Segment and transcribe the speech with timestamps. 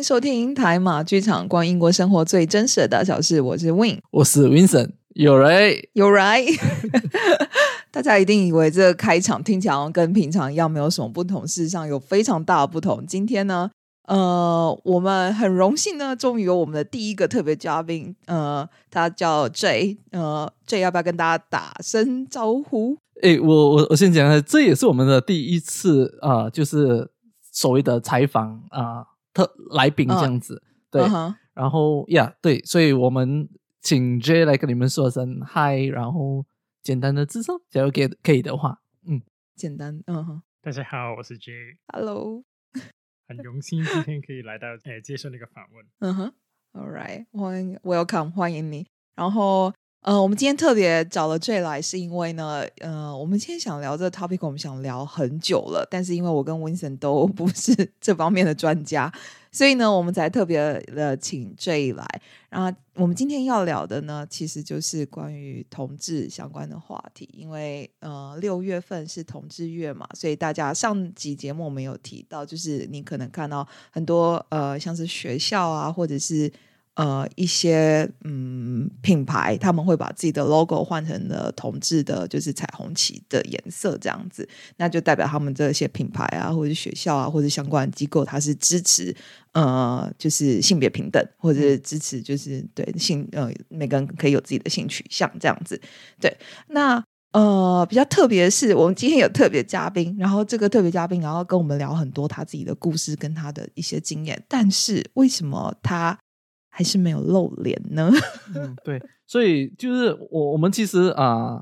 [0.00, 3.38] 迎收听台马剧场，关英国生活最真实的大小事。
[3.38, 4.92] 我是 Win，我是 Vincent。
[5.10, 6.58] 有人有 right，
[7.90, 11.46] 大家一定以为这个开场听起来跟平常一样，没有什么不同。
[11.46, 13.04] 事实上有非常大的不同。
[13.06, 13.70] 今天呢，
[14.08, 22.96] 呃，我们很荣幸呢，终于有我们的第一个特别嘉宾，呃，他叫 J，呃，J 要不要跟大家打声招呼？
[23.22, 27.10] 哎，我我我先讲，这也是我们的第一次啊，就是
[27.52, 31.02] 所谓的采访啊，特来宾这样子，对，
[31.54, 33.48] 然后呀，对，所以我们。
[33.82, 36.44] 请 J 来跟你们说声嗨，然后
[36.82, 39.22] 简单的自绍，假如给可以的话，嗯，
[39.56, 42.44] 简单，嗯哼，大家好，我是 J，Hello，
[43.26, 46.34] 很荣幸今天可以来到，诶，接受那个访问，嗯哼
[46.74, 49.72] ，All right，欢迎，Welcome，欢迎你，然后。
[50.02, 59.12] 呃，我们今天特别找了 J 来，是因为呢，呃，我们今天想聊这个 topic，我们想聊很久了，但是因为我跟 Vincent 都 不是这方面的专家，
[59.52, 62.06] 所以呢，我们才特别的请 J 来。
[62.48, 76.50] 然后我们今天要聊的呢，其实就是关于同志相关的话题，因为呃，六月份是同志月嘛，所以大家上集节目我们有提到，就是你可能看到很多呃，像是学校啊，或者是。
[76.96, 84.46] 呃，一些嗯品牌，他们会把自己的 logo 换成了同志的，就是彩虹旗的颜色，这样子，
[84.76, 89.14] 那就代表他们这些品牌啊，或者学校啊，或者相关机构，它是支持
[89.52, 95.80] 呃，就是性别平等，或者是支持就是对性呃，每个人可以有自己的性取向这样子。
[96.20, 97.02] 对，那
[97.32, 106.18] 呃，比较特别的是，我们今天有特别嘉宾，然后这个特别嘉宾然后跟我们聊很多他自己的故事跟他的一些经验，但是为什么他？
[106.80, 108.10] 还是没有露脸呢。
[108.54, 111.60] 嗯，对，所以就是我我们其实啊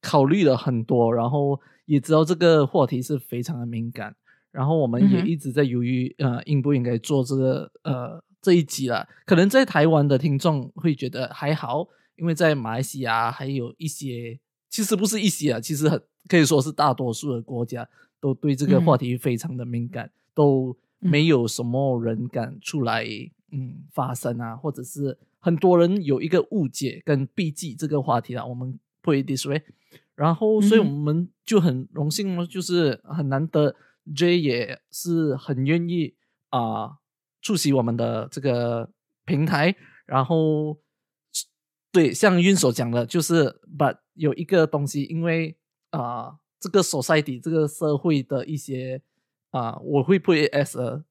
[0.00, 4.16] 考虑了很多，然后也知道这个话题是非常的敏感，
[4.50, 9.06] 然后我们也一直在犹豫呃应不应该做这个呃这一集了。
[9.24, 11.86] 可能在台湾的听众会觉得还好，
[12.16, 17.88] 因为在马来西亚还有一些，其实不是一些啊，其实很可以说是大多数的国家
[18.20, 23.06] 都对这个话题非常的敏感，都没有什么人敢出来。
[23.52, 29.62] 嗯，发生啊，或者是很多人有一个误解跟避忌这个话题啊，我们不会 dis way，
[30.14, 33.76] 然后所以我们就很荣幸呢，就是很难得
[34.16, 36.14] J 也是很愿意
[36.48, 36.98] 啊
[37.42, 38.90] 出席我们的这个
[39.26, 39.76] 平台，
[40.06, 40.78] 然后
[41.92, 45.56] 对像运所讲的，就是把有一个东西，因为
[45.90, 49.02] 啊这个 society 这个社会的一些
[49.50, 51.04] 啊，我会 put it as a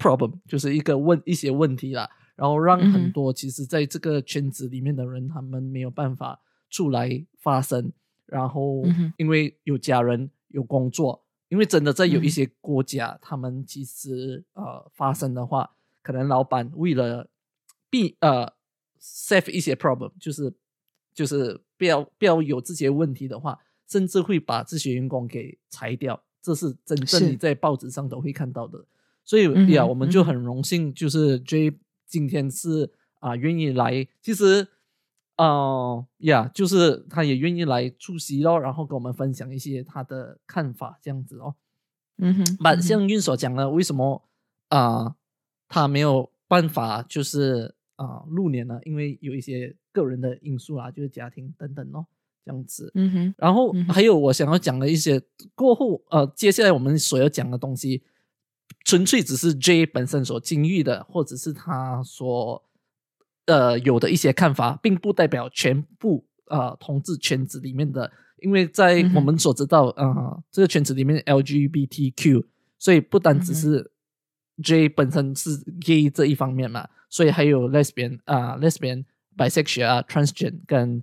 [0.00, 6.40] problem 就是一个问一些问题啦，然后让很多其实在这个圈子里面的人，他们没有办法
[6.70, 7.92] 出来发声，
[8.24, 8.82] 然后
[9.18, 15.70] 因为有家人有工作，因为真的在有一些国家，他们其实呃发生的话，
[16.02, 17.28] 可能老板为了
[17.90, 18.50] 避呃
[19.00, 20.52] save 一些 problem，就是
[21.12, 28.82] 就是不要不要有这些问题的话，甚至会把这些员工给裁掉，这是真正你在报纸上都会看到的。
[29.30, 34.66] 所以呀，我们就很荣幸，就是 J 今天是啊愿意来，其实
[35.36, 41.54] 啊呀，就是他也愿意来出席咯，然后跟我们分享一些他的看法，这样子哦。
[42.18, 44.28] 嗯哼，把像运所讲的，为什么
[44.68, 45.14] 啊
[45.68, 48.80] 他没有办法就是啊入年呢？
[48.82, 52.04] 因为有一些个人的因素啊，就是家庭等等哦，
[52.44, 52.90] 这样子。
[52.96, 55.22] 嗯哼，然后还有我想要讲的一些
[55.54, 58.02] 过后呃，接下来我们所要讲的东西。
[58.84, 62.62] 纯粹只是 J 本身所经历的，或者是他所
[63.46, 72.44] 呃有的一些看法，并不代表全部呃同志圈子里面的，因为在我们所知道啊这个圈子里面 LGBTQ，
[72.78, 73.90] 所以不单只是
[74.62, 79.04] J 本身是 gay 这一方面嘛，所以还有 lesbian 啊 lesbian
[79.36, 81.02] bisexual 啊 transgender 跟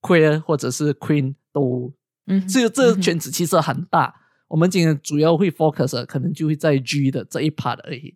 [0.00, 1.92] queer 或者是 queen 都，
[2.26, 4.14] 嗯，这个这个圈子其实很大。
[4.48, 8.14] 我们今天主要会 focus，可能就会在 G 的这一 part 而已。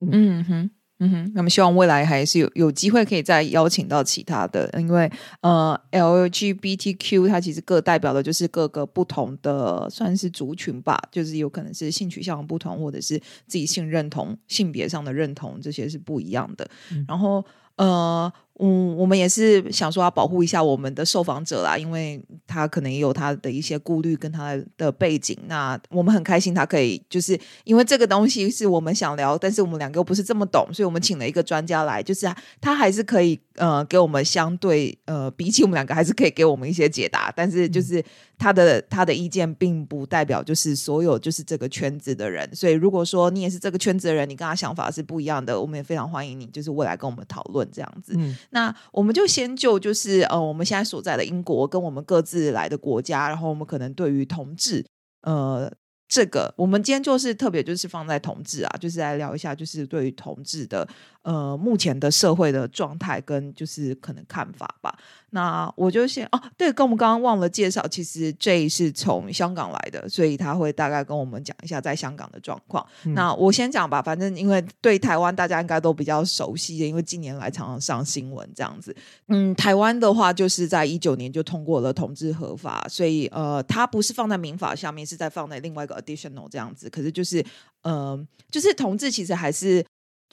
[0.00, 16.68] 嗯哼，嗯哼，那么希望未来还是有有机会可以再邀请到其他的，因为呃，LGBTQ 它其实各代表的就是各个不同的算是族群吧，就是有可能是性取向不同，或者是自己性认同、性别上的认同这些是不一样的。
[17.08, 17.44] 然后
[17.76, 25.36] 呃，嗯，我们也是想说要保护一下我们的受访者啦，因为他可能也有他的一些顾虑跟他的背景。
[25.48, 38.00] 那我们很开心，他可以就是因为这个东西是我们想聊，但是我们两个又不是这么懂，所以我们请了一个专家来，就是他还是可以呃给我们相对呃比起我们两个还是可以给我们一些解答，但是就是
[38.38, 42.48] 他的他的意见并不代表就是所有就是这个圈子的人。
[42.54, 48.12] 所以如果说你也是这个圈子的人，你跟他想法是不一样的，我们也非常欢迎你，就是未来跟我们讨论这样子。
[48.16, 48.36] 嗯。
[48.50, 54.84] 那我们就先就就是呃，我们现在所在的英国跟我们各自来的国家，然后我们可能对于同志
[55.22, 55.72] 呃
[56.06, 60.86] 这个，我们今天就是特别就是放在同志啊，就是来聊一下，就是对于同志的
[61.24, 64.96] 呃目前的社会的状态跟就是可能看法吧。
[65.30, 72.86] 那我就先哦，对，跟我们刚刚忘了介绍，其实 J 是从香港来的，所以他会大概跟我们讲一下在香港的状况。
[73.02, 78.94] 那我先讲吧，反正因为对台湾大家应该都比较熟悉的，因为近年来常常上新闻这样子。
[79.26, 86.88] 嗯，台湾的话就是在一九年就通过了同志合法，所以呃，它不是放在民法下面，是在放在另外一个 additional 这样子。
[86.88, 87.44] 可是就是
[87.82, 88.16] 呃，
[88.52, 89.84] 就是同志其实还是。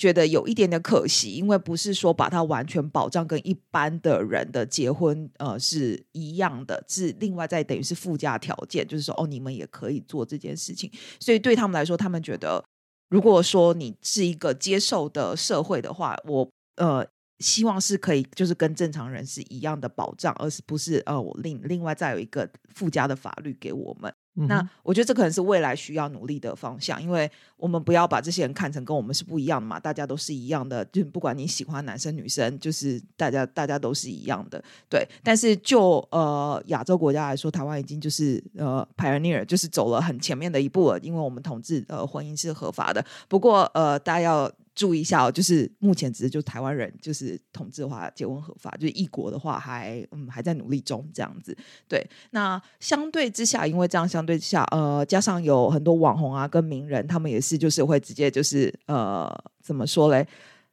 [0.01, 10.92] 觉得有一点点可惜，因为不是说把它完全保障跟一般的人的结婚呃是一样的，是另外再等于是附加条件，就是说哦你们也可以做这件事情。
[11.19, 12.63] 所以对他们来说，他们觉得
[13.12, 17.06] 如果说你是一个接受的社会的话，我呃
[17.38, 24.12] 希望是可以就是跟正常人是一样的保障，而是不是呃我另另外再有一个附加的法律给我们。
[24.33, 35.06] 那我觉得这可能是未来需要努力的方向，因为我们不要把这些人看成跟我们是不一样的嘛，大家都是一样的，就不管你喜欢男生女生，就是大家大家都是一样的，对。
[35.22, 43.06] 但是就呃亚洲国家来说，台湾已经就是呃 pioneer，就是走了很前面的一步了，因为我们同志呃婚姻是合法的。
[43.28, 44.51] 不过呃大家要。
[44.74, 51.56] 注意一下哦，就是目前只是就台湾人就是同志的话结婚合法，就是异国的话还嗯还在努力中这样子。
[51.89, 52.01] 对，
[52.31, 59.27] 那相对之下，因为这样相相对下，呃，加上有很多网红啊跟名人，他们也是就是会直接就是呃
[59.63, 60.27] 怎么说嘞，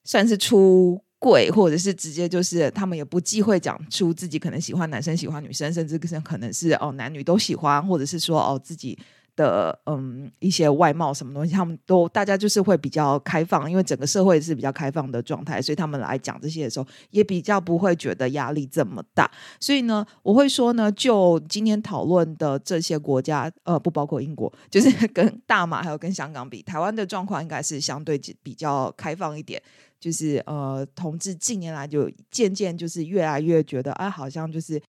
[0.05, 8.99] 算是出柜，或者是直接就是他们也不忌讳讲出自己可能喜欢男生喜欢女生，甚至可能是哦男女都喜欢，或者是说哦自己。
[9.38, 19.31] 的嗯，一些外貌什么东西，他们都大家就是会比较开放，因为整个社会是比较开放的状态，所以他们来讲这些的时候，也比较不会觉得压力这么大。
[19.61, 29.62] 所以呢，我会说呢，就今天讨论的这些国家，呃，不包括英国，就是 跟大马还有跟香港比，台湾的状况应该是相对比较开放一点。
[30.00, 34.82] 就是呃，同志近年来就渐渐就是越来越觉得，哎，好像就是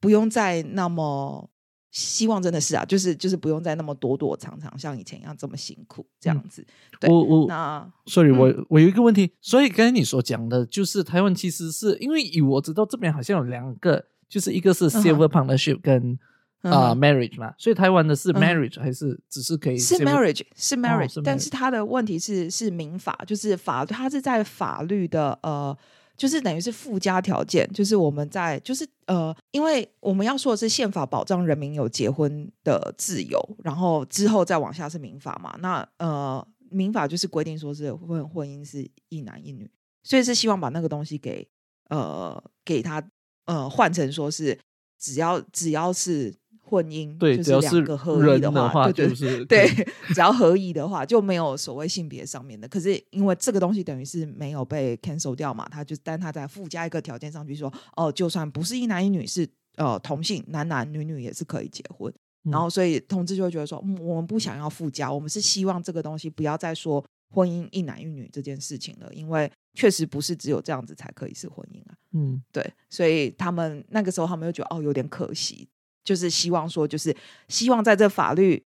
[0.00, 1.48] 不用再那么。
[1.90, 6.64] 希望真的是啊，就是就是不用再那么躲躲藏藏，像以前一样这么辛苦这样子。
[7.08, 16.16] 我我那，sorry，我我有一个问题，所以刚才你所讲的，就是台湾其实是因为以我知道这边好像有两个，就是一个是 silver partnership 跟
[16.62, 25.76] 啊 marriage 嘛，所以台湾的是 marriage 还是只是可以是 marriage 是 marriage，但是他的问题是是民法，就是法他是在法律的呃。
[26.20, 35.56] 就是等于是附加条件，就是我们在就是呃，因为我们要说的是宪法保障人民有结婚的自由，然后之后再往下是民法嘛。
[35.60, 39.70] 那呃，民法就是规定说是婚婚姻是一男一女，
[40.02, 41.48] 所以是希望把那个东西给
[41.88, 43.02] 呃给他
[43.46, 44.58] 呃换成说是
[44.98, 46.34] 只要只要是。
[46.70, 49.66] 婚姻对，只要是个合意的话，对对对，
[50.14, 52.68] 只要合意的话就没有所谓性别上面的。
[52.68, 62.12] 可是因为这个东西等于是没有被 cancel 掉嘛，他就但他在附加一个条件上去说，哦，就算不是一男一女，是呃同性男男女女也是可以结婚。
[62.44, 71.94] 然后所以同志就会觉得说，嗯，我们不想要附加，我们是希望这个东西不要再说婚姻一男一女这件事情了，因为确实不是只有这样子才可以是婚姻啊。
[72.12, 75.68] 嗯，对，所以他们那个时候他们又觉得哦有点可惜。
[76.10, 78.60] 就是希望说，就是希望在这法律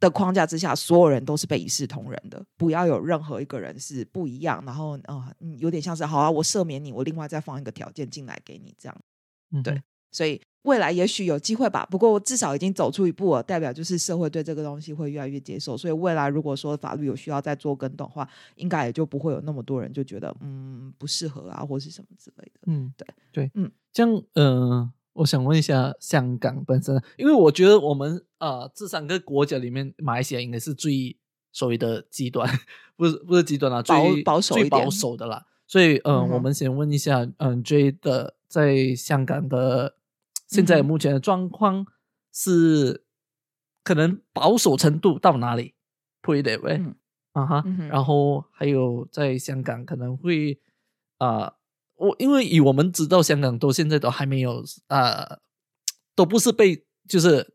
[0.00, 4.62] 的框架之下，所有人都是被一视同仁的，不要有任何一个人是不一样。
[4.66, 8.94] 然后，啊，有点像是好啊，我赦免你，我另外再放一个条件进来给你，这样。
[9.52, 11.88] 嗯对，所以未来也许有机会吧。
[11.90, 15.74] 不过至少已经走出一步了，代表就是社会对这个东西会越来越接受。
[15.74, 22.60] 所以未来如果说法律有需要再做更动的话，应该也就不会有那么多人就觉得嗯不适合啊，或是什么之类的。
[22.66, 24.92] 嗯，对对，嗯，这样，嗯。
[25.12, 31.16] 我想问一下，香港本身，因为我觉得我们啊，这三个国家里面，马来西亚应该是最
[31.52, 32.48] 所谓的极端，
[32.96, 35.46] 不是不是极端啦，最保守、最保守的啦。
[35.66, 39.96] 所以，嗯，我们先问一下，嗯，J 的在香港的
[40.46, 41.86] 现在目前的状况
[42.32, 43.04] 是
[43.82, 45.74] 可能保守程度到哪里
[46.22, 46.82] ？Put it that way，
[47.32, 50.60] 啊哈，然后还有在香港可能会
[51.18, 51.54] 啊。
[52.00, 55.38] 我因为以我们知道，香港都现在都还没有呃，
[56.14, 57.54] 都不是被就是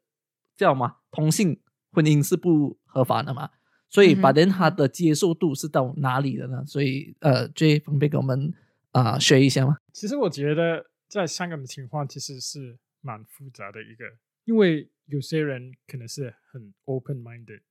[0.56, 1.60] 叫嘛同性
[1.92, 3.50] 婚姻是不合法的嘛，
[3.90, 6.64] 所以把人他的接受度是到哪里的呢？
[6.68, 8.54] 所以呃，这方便给我们
[8.92, 9.78] 啊学一下吗？
[9.92, 14.06] 其实我觉得在香港的情况其实是蛮复杂的一个，
[14.46, 17.62] 因为有些人可能是很 open minded，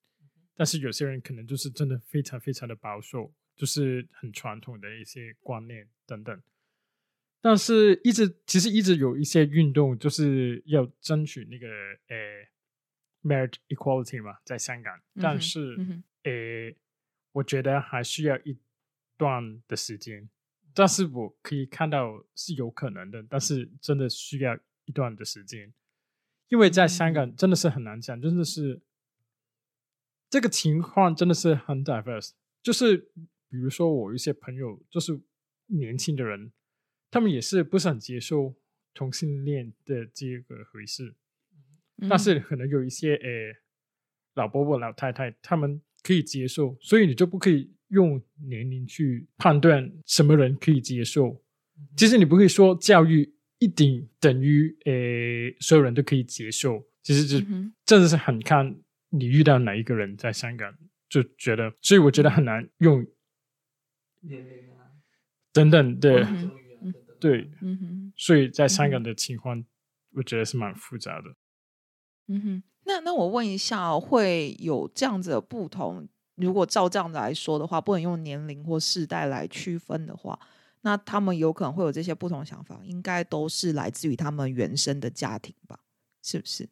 [0.57, 3.33] 但是有些人可能就是真的非常非常的保守。
[3.57, 6.43] 就是很传统的一些观念等等，
[7.45, 11.69] 但是一直其实一直有一些运动，就是要争取那个
[12.09, 12.49] 呃
[13.23, 15.77] marriage equality 嘛，在香港，但是
[16.23, 16.75] 呃，
[17.33, 18.57] 我觉得还需要一
[19.19, 20.31] 段的时间，
[20.73, 25.71] 但是我可以看到是有可能的，但是真的需要一段的时间，
[26.49, 28.81] 因为在香港真的是很难讲，真的是
[30.31, 32.31] 这个情况真的是很 diverse，
[32.63, 33.13] 就是。
[33.51, 35.21] 比如说，我一些朋友就是
[35.67, 36.51] 年轻的人，
[37.15, 38.53] 他们也是不是很接受
[38.93, 41.15] 同性恋的这个回事，
[42.11, 43.55] 但是可能有一些诶
[44.35, 51.41] 老伯伯、老太太，他们可以接受，所以你就不可以用年龄去判断什么人可以接受。
[51.97, 57.41] 其实你不会说教育一定等于诶所有人都可以接受，其实是
[57.85, 58.77] 真的是很看
[59.11, 60.77] 你遇到哪一个人在香港
[61.09, 63.07] 就觉得，所以我觉得很难用。
[64.23, 64.91] 年龄啊，
[65.53, 66.25] 等等，对，
[67.25, 69.65] 对，嗯哼，所以在香港的情况，
[70.13, 71.35] 我觉得是蛮复杂的。
[72.29, 76.07] 嗯哼，那那我问一下，会有这样子的不同？
[76.35, 80.39] 如果照这样子来说的话，不能用年龄或世代来区分的话，
[80.83, 85.81] 那他们有可能会有这些不同的想法，应该都是来自于他们原生的家庭吧？
[86.23, 86.69] 是不是？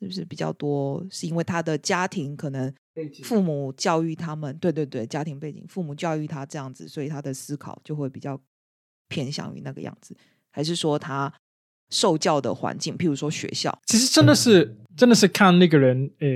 [0.00, 1.06] 是不是比较多？
[1.08, 2.74] 是因为他的家庭可能？
[3.22, 8.38] 父母教育他们，对对对，家庭背景，父母教育他这样子，所以他的思考就会比较
[9.12, 10.16] 偏向于那个样子，
[10.50, 11.30] 还是说他
[11.90, 16.28] 受教的环境，譬如说学校，其实真的是真的是看那个人，呃，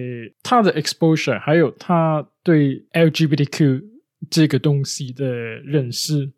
[0.43, 3.83] 他的 exposure，还有他对 LGBTQ
[4.29, 6.31] 这个东西的认识。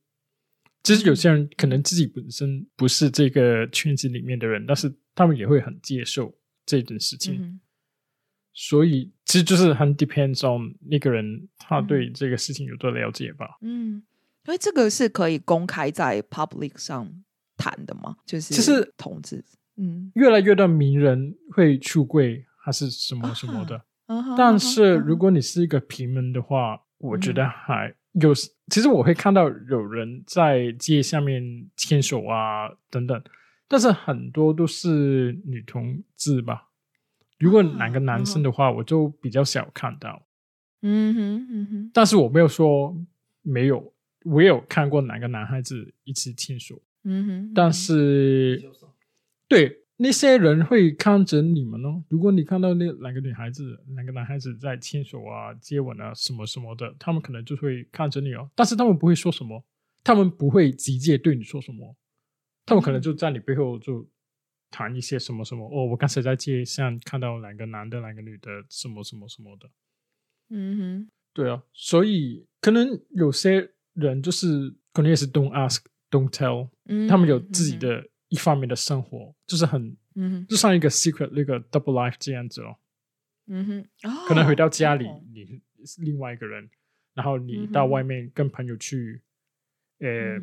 [0.84, 6.32] 其实有些人可能自己本身不是这个圈子里面的人，但是他们也会很接受
[6.64, 7.60] 这件事情。
[8.54, 13.58] 所以其实就是很 depends on 那个人他对这个事情有多了解吧。
[13.60, 14.02] 嗯，
[14.48, 17.06] 因为这个是可以公开在 public 上
[17.58, 19.44] 谈的嘛，就是其实同志，
[19.76, 23.84] 嗯，越来越多名人会出柜还是什么什么的。
[24.38, 28.32] 但是如果你是一个平民的话，我觉得还有，
[28.70, 33.22] 其实我会看到有人在街下面牵手啊等等，
[33.68, 36.68] 但是很多都是女同志吧。
[37.38, 40.22] 如果哪个男生的话，我就比较少看到。
[40.80, 41.90] 嗯哼，嗯哼。
[41.92, 42.96] 但是我没有说
[43.42, 43.92] 没有，
[44.28, 46.80] 我有看过哪个男孩子一起牵手。
[47.04, 47.52] 嗯哼。
[47.54, 48.62] 但是，
[49.48, 52.02] 对那些人会看着你们哦。
[52.08, 58.50] 如果你看到那两个女孩子、两个男孩子在牵手啊、接吻啊什么什么的，他们可能就会看着你哦。
[58.54, 59.64] 但是他们不会说什么，
[60.04, 61.96] 他们不会直接对你说什么，
[62.66, 64.08] 他们可能就在你背后就。
[64.70, 69.66] 谈一些什么什么哦，我刚才在街上看到两个男的，两个女的，什么什么什么的。
[70.50, 76.68] 嗯哼，对啊，所以可能有些人就是可能也是 don't ask, don't tell，
[77.08, 82.76] 他们有自己的一方面的生活，就是很，嗯就像一个 secret 那个 double life 这样子哦。
[83.46, 83.88] 嗯哼，
[84.28, 86.70] 可能回到家里你是另外一个人，
[87.14, 89.22] 然后你到外面跟朋友去，
[89.98, 90.38] 呃，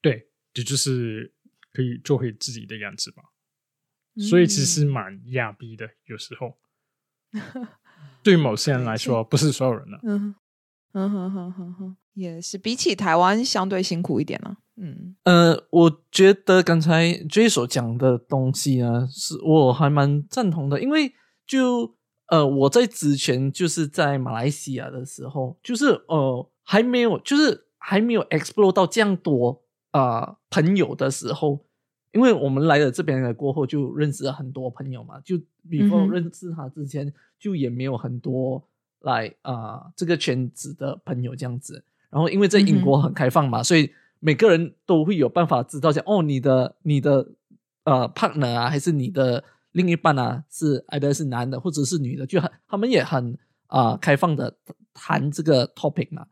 [0.00, 1.32] 对，这就是。
[1.74, 3.22] 可以做回自己的样子吧，
[4.28, 5.88] 所以其实蛮压逼的。
[6.04, 6.58] 有时候，
[8.22, 9.98] 对某些人来说，不是所有人了。
[10.02, 10.34] 嗯
[10.92, 14.56] 嗯哼哼哼哼，也是比起台湾相对辛苦一点了。
[14.76, 21.12] 嗯呃，我觉得刚才 J 所讲的东西呢，是我还蛮赞同的，因为
[21.46, 21.94] 就
[22.28, 29.62] 呃我在之前就是在马来西亚的时候，就是呃还没有，就是还没有 explore 到这样多。
[29.92, 31.66] 啊，朋友的时候，
[32.12, 35.20] 因为我们来了这边了过后，就认识了很多朋友嘛。
[35.20, 38.66] 就比方认识他之前，就也没有很多
[39.04, 41.84] 来啊这个圈子的朋友这样子。
[42.10, 43.90] 然后因为在英国很开放嘛，所以
[44.20, 47.26] 每个人都会有办法知道讲哦，你的你的
[47.84, 49.42] 呃 partner 啊，还是你的
[49.72, 54.56] 另一半啊，是 either 是男的或者是女的，就很他们也很啊开放的
[54.92, 56.26] 谈这个 topic 嘛。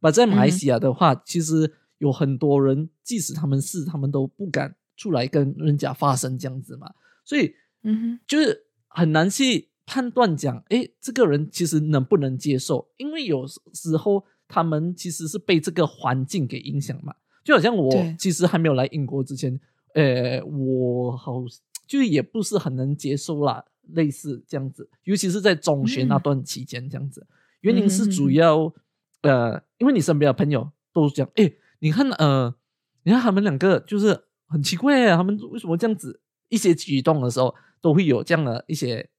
[0.00, 1.72] 而在马来西亚的话，其实。
[1.98, 6.92] 有很多人，即使他们是，他们都不敢出来跟人家发生这样子嘛，
[7.24, 12.88] 所以，嗯哼，就是很难去判断讲，哎，这个人其实能不能接受？
[12.96, 17.14] 因为有时候他们其实是被这个环境给影响嘛。
[17.44, 19.60] 就好像我其实还没有来英国之前，
[19.94, 21.42] 呃，我好
[21.86, 23.62] 就也不是很能接受啦，
[23.92, 27.26] 类似这样子，尤其是在中学那嗯段期间这样子。
[27.60, 28.72] 原因是主要
[29.20, 32.54] 呃，因为你身边的朋友都讲，哎，你看呃，
[33.02, 36.20] 你看他们两个就是很奇怪啊，他们为什么这样子？
[36.48, 39.10] 一些举动的时候都会有这样的一些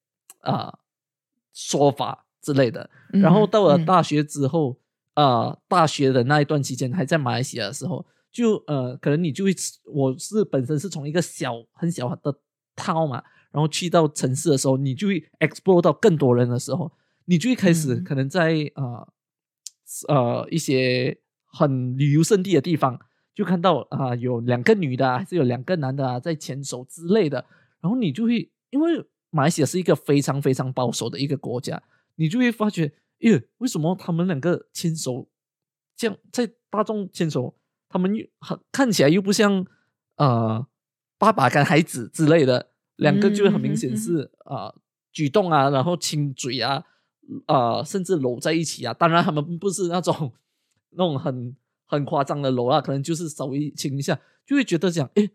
[0.45, 0.79] 啊、
[1.53, 2.89] 说法之类的。
[3.11, 3.85] 然后到了嗯。
[3.85, 4.79] 大学之后，
[5.15, 9.53] 呃，大学的那一段期间还在马来西亚的时候，就呃，可能你就会，
[9.85, 12.33] 我是本身是从一个小很小的
[12.75, 16.91] town 嘛，然后去到城市的时候，你就会 explore 到更多人的时候，
[17.25, 18.03] 你就会开始嗯。
[18.03, 19.07] 可能在呃
[20.09, 22.99] 呃一些很旅游胜地的地方，
[23.33, 27.45] 就看到啊、有两个女的、啊，还是有两个男的啊在牵手之类的，
[27.79, 31.83] 然后你就会因为马来西亚是一个非常非常保守的一个国家，
[32.15, 35.27] 你就会发觉，耶，为什么他们两个牵手
[35.97, 37.53] 这样在大众牵手，
[37.89, 39.65] 他们又很看起来又不像
[40.15, 40.65] 呃
[41.17, 44.75] 爸爸跟孩子之类的，两个就很明显是啊、呃
[45.11, 46.83] 举动啊，然后亲嘴啊，
[47.45, 48.93] 啊、甚至搂在一起啊。
[48.93, 50.33] 当然他们不是那种
[50.91, 55.29] 那种很很夸张的搂啊，可能就是稍微亲一下，就会觉得讲，诶，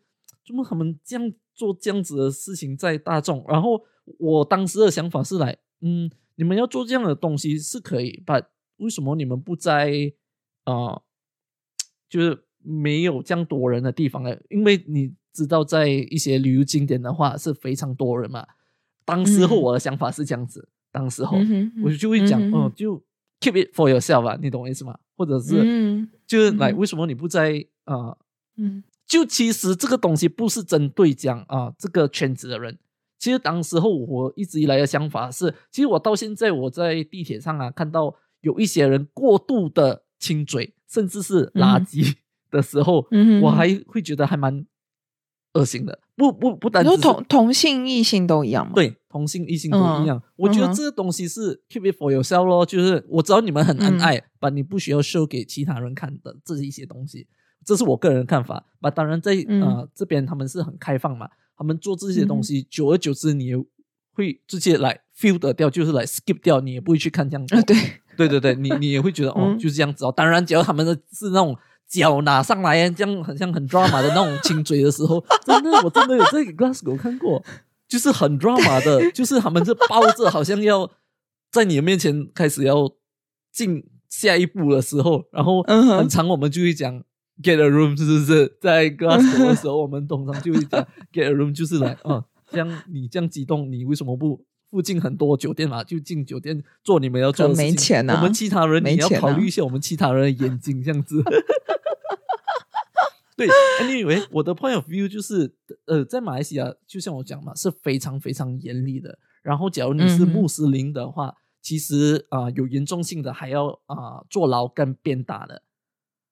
[0.50, 3.44] 怎么他们这样做这样子的事情在大众？
[3.46, 3.80] 然后
[4.18, 8.44] 我当时的想法是来，嗯，你们要做这样的东西是可以，但
[8.78, 10.12] 为什么你们不在
[10.64, 11.02] 呃，
[12.08, 14.36] 就是没有这样多人的地方呢？
[14.48, 18.44] 因为你知道，在一些旅游景点的话是非常多人嘛。
[19.04, 22.96] 当时候嗯我的想法是这样子，当时候嗯我就会讲，嗯就
[23.38, 24.98] keep it for yourself 吧，你懂我意思吗？
[25.16, 28.16] 或者是、嗯就是来，嗯为什么你不在啊？
[28.56, 32.78] 嗯就其实这个东西不是针对讲啊这个圈子的人。
[33.18, 42.14] 其实当时候我一直以来的想法是，其实我到现在我在地铁上啊看到有一些人过度的亲嘴，甚至是垃圾
[42.52, 44.64] 的时候，嗯我还会觉得还蛮
[45.54, 45.98] 恶心的。
[46.14, 57.26] 不不不单只是同同性异性都一样吗？，对同性异性都一样，我觉得这个东西是 keep it for yourself 咯，就是我知道你们很恩嗯爱，把、你不需要 show 给其他人看的这一些东西，
[57.64, 58.64] 这是我个人的看法。
[58.80, 59.62] 那当然在、嗯。
[59.62, 62.42] 呃这边他们是很开放嘛，他们做这些东嗯。
[62.42, 63.56] 西，久而久之你也
[64.12, 67.76] 会直接来 filter 掉，就是来 skip 掉，你也不会去看这样对，
[68.16, 70.12] 对对对，你你也会觉得 哦嗯，就是这样子哦。
[70.16, 71.56] 当然，只要他们的是那种
[71.88, 77.42] 脚拿上来，这样很像很 drama 的那种亲嘴的时候， 真的我真的有在 Glasgow 看过，
[77.88, 80.90] 就是很 drama 的， 就是他们是抱着好像要
[81.50, 82.90] 在你的面前开始要
[83.52, 87.02] 进下一步的时候，然后很长我们就会讲
[87.42, 88.54] get a room，是不是？
[88.60, 94.44] 在 Glasgow 的时候，我们通常就会讲 get a room，就是来啊，像你这样激动，你为什么不？
[94.70, 97.70] 附近很多酒店嘛，就进酒店做你们要做的事情。
[97.70, 101.20] 没钱啊我们其他人你要考虑一下我们其他人的眼睛，这样子。
[103.36, 103.48] 对
[103.80, 109.18] ，anyway，我的 point of view 就是，呃，在马来西亚，就像我讲嘛，是非常非常严厉的。
[109.42, 115.62] 然后，假如你是穆斯林的话，其实啊、有严重性的还要啊、坐牢跟鞭打的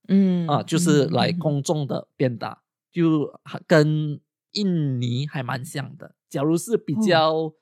[0.08, 3.32] 嗯啊、就是嗯来嗯公众的鞭打，就
[3.66, 4.20] 跟
[4.52, 6.14] 印尼还蛮像的。
[6.28, 7.52] 假如是比哦较、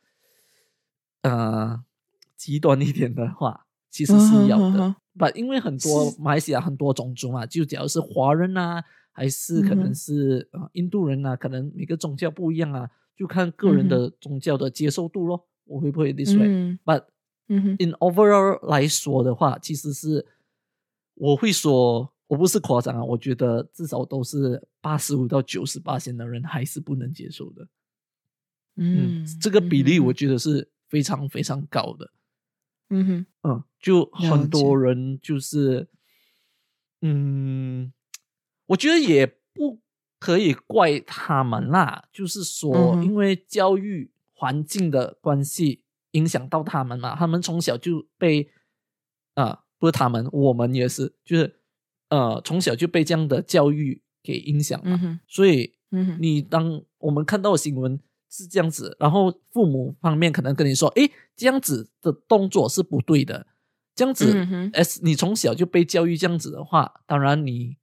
[1.23, 1.85] 呃
[2.37, 4.97] 极端一点的话，其实是有的嗯哼哼哼。
[5.19, 15.47] 不，因为很多马来西亚很多种族嘛，就假如是华人啊，还是可能是呃印度人啊，可能每个宗教不一样啊，就看个人嗯的宗教的接受度咯。
[15.65, 17.05] 我会不会 this way？、嗯 But
[17.49, 20.27] 嗯 in overall 来说的话，其实是
[21.15, 27.69] 我会说，我不是夸张啊，我觉得至少都是八十五到九十八线的人还是不能接受的。
[28.77, 32.11] 嗯，这个比例我觉得是非常非常高的。
[32.91, 35.89] 嗯哼嗯，就很多人就是，
[37.01, 37.93] 嗯，
[38.67, 39.81] 我觉得也不
[40.19, 48.51] 可以怪他们啦，就是说，因为教育环境的关系影响到他们嘛，他们从小就被
[49.35, 51.61] 啊、不是他们，我们也是，就是
[52.09, 57.99] 呃，从小就被这样的教育给影响嘛，嗯所以嗯你当我们看到的新闻
[58.31, 63.47] 是这样子，然后父母方面可能跟你说，诶，这样子的动作是不对的，
[63.95, 64.33] 这样子
[64.73, 67.77] ，S 你从小就被教育这样子的话，当然你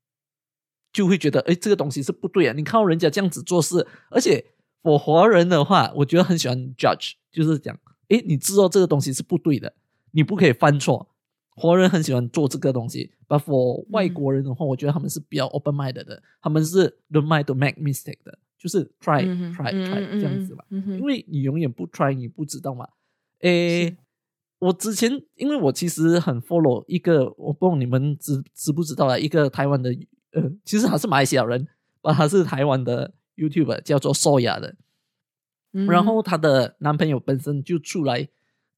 [0.92, 2.54] 就会觉得，诶，这个东西是不对啊。
[2.54, 4.46] 你看到人家这样子做事，而且
[4.84, 7.78] 我华人的话，我觉得很喜欢 judge，就是讲，
[8.10, 9.74] 诶，你知道这个东西是不对的，
[10.12, 11.10] 你不可以犯错。
[11.56, 20.66] 华人很喜欢做这个东西，but for 外嗯国人的话，我觉得他们是比较 open minded 的，他们是 don't mind to make mistake 的，就是 try、try 嗯 try 嗯这样子吧。
[20.70, 22.88] 因为你永远不 try，你不知道嘛。
[23.40, 23.96] 诶，
[24.60, 29.94] 我之前因为我其实很 follow 一个，我不知道你们知知不知道啊，一个台湾的
[30.32, 31.68] 呃，其实他是马来西亚人，
[32.02, 34.76] 但，他是台湾的 YouTuber，叫做 Soya 的。
[35.88, 38.30] 然后她的男朋友本身就出来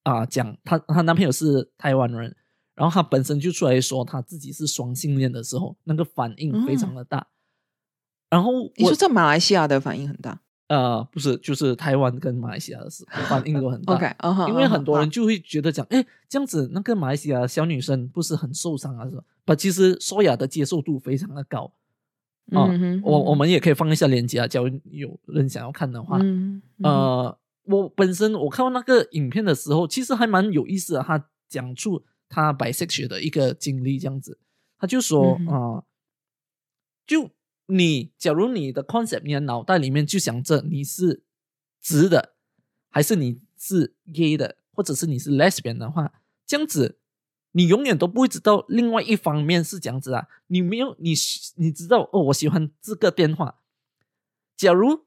[0.03, 2.33] 啊讲，她她男朋友是台湾人，
[2.75, 7.25] 然后他本身就出来说他自己是双性恋的时候，那个反应非常的大。
[8.29, 10.41] 然后你说在马来西亚的反应很大？
[10.67, 13.93] 呃，不是，就是台湾跟马来西亚的事反应都很大。
[14.19, 19.07] OK，因为很多人就会觉得讲，哎，这样子那个马来西亚小女生不是很受伤啊？
[19.07, 19.23] 是吧？
[19.45, 21.71] 不，其实索雅的接受度非常的高。
[22.51, 22.67] 啊，
[23.03, 26.19] 我我们也可以放一下链接啊，假如有人想要看的话。
[26.83, 31.03] 呃，我本身我看到那个影片的时候，其实还蛮有意思的。
[31.03, 32.03] 他讲出
[32.35, 34.37] 他白色血的一个经历，这样子，
[34.77, 35.85] 他就说啊，
[37.07, 37.31] 就
[37.67, 41.23] 你假如你的 concept，你的脑袋里面就想着你是
[41.81, 42.35] 直的，
[42.89, 46.99] 还是你是 gay 的，或者是你是 lesbian 的话，这样子。
[47.57, 50.27] 你永远都不会知道另外一方面是这样子啊！
[50.47, 51.13] 你没有你
[51.55, 53.61] 你知道哦，我喜欢这个电话。
[54.57, 55.05] 假如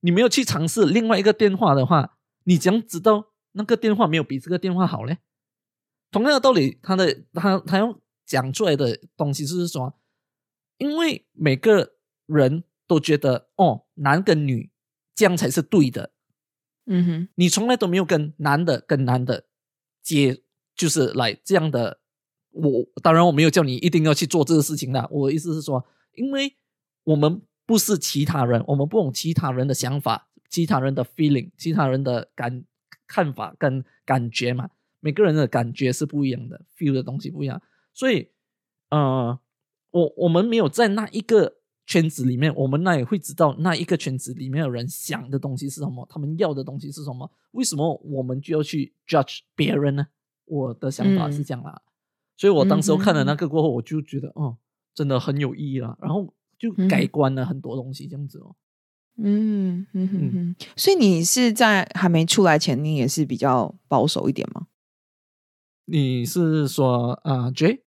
[0.00, 5.18] 你没有去尝试另外一个电话的话，你怎样知道那个电话没有比这个电话好呢？
[6.10, 9.98] 同样的道理，他的他他要讲出来的东西就是说，
[10.78, 11.94] 因为每个
[12.26, 14.70] 人都觉得哦，男跟女
[15.14, 16.12] 这样才是对的。
[16.86, 19.46] 嗯哼，你从来都没有跟男的跟男的
[20.02, 20.42] 接。
[20.76, 22.00] 就是来这样的，
[22.52, 25.06] 我当然我没有叫你一定要去做这个事情的。
[25.10, 26.56] 我的意思是说，因为
[27.04, 32.64] 我们不是其他人，我们不懂其他人的想法、其他人的 feeling、其他人的感
[33.06, 34.70] 看法跟感觉嘛。
[35.00, 37.60] 每个人的感觉是不一样的，feel 的东西不一样。
[37.92, 38.28] 所以，
[38.90, 39.38] 呃，
[39.90, 47.30] 我我们没有在那一个圈子里面，我们那也会知道那一个圈子里面的人想的东西是什么，他们要的东西是什么。
[47.52, 50.06] 为什么我们就要去 judge 别人呢？
[50.44, 51.82] 我的想法是这样啦，
[52.36, 54.56] 所以我当时看了那个过后，我就觉得，哦，
[54.94, 58.54] 真的很有意义啦，然后就改观了很多东西，这样子哦。
[59.22, 64.66] 嗯嗯嗯嗯，所以你是在还没出来前，你也是比较保守一点吗？
[65.90, 67.82] 你是说啊，J？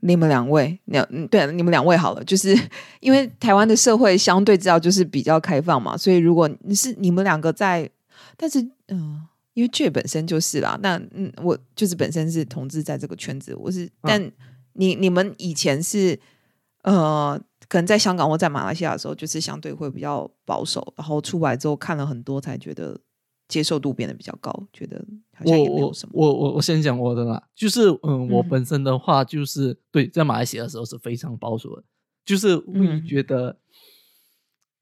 [0.00, 2.56] 你们两位，两对，你们两位好了，就是
[3.00, 7.90] 因为台湾的社会相对知道就是比较开放嘛，所以如果你是你们两个在，
[8.36, 9.28] 但是嗯。
[9.54, 14.32] 因为 J 本身就是啦，那嗯，我就是本身是同志，在这个圈子，我是，但
[14.72, 16.18] 你你们以前是
[16.84, 22.98] 呃，可能在香港或在马来西亚的时候，就是相对会比较保守，然后出来之后看了很多，才觉得
[23.52, 25.04] 接受度变得比较高，觉得
[25.36, 26.12] 好像也没有什么。
[26.14, 31.84] 我我我先讲我的啦，就是嗯，我本身的话就是对，在马来西亚的时候是非常保守的，
[32.24, 33.58] 就是会觉得，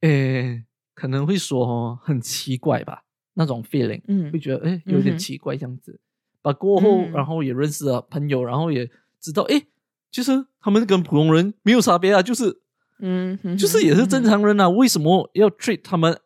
[0.02, 0.62] 诶，
[0.94, 3.02] 可能会说很奇怪吧。
[3.34, 5.98] 那种 feeling，嗯，会觉得哎有点奇怪这样子，
[6.40, 8.88] 把过后然后也认识了朋友，然后也
[9.20, 9.66] 知道哎，
[10.12, 12.60] 其实他们跟普通人没有差别啊，就是
[12.98, 16.20] 嗯，就是也是正常人啊，为什么要 treat 他们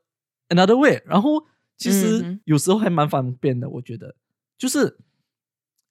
[0.48, 1.02] another way？
[1.06, 4.14] 然后其实有时候还蛮方便的，我觉得
[4.56, 4.96] 就是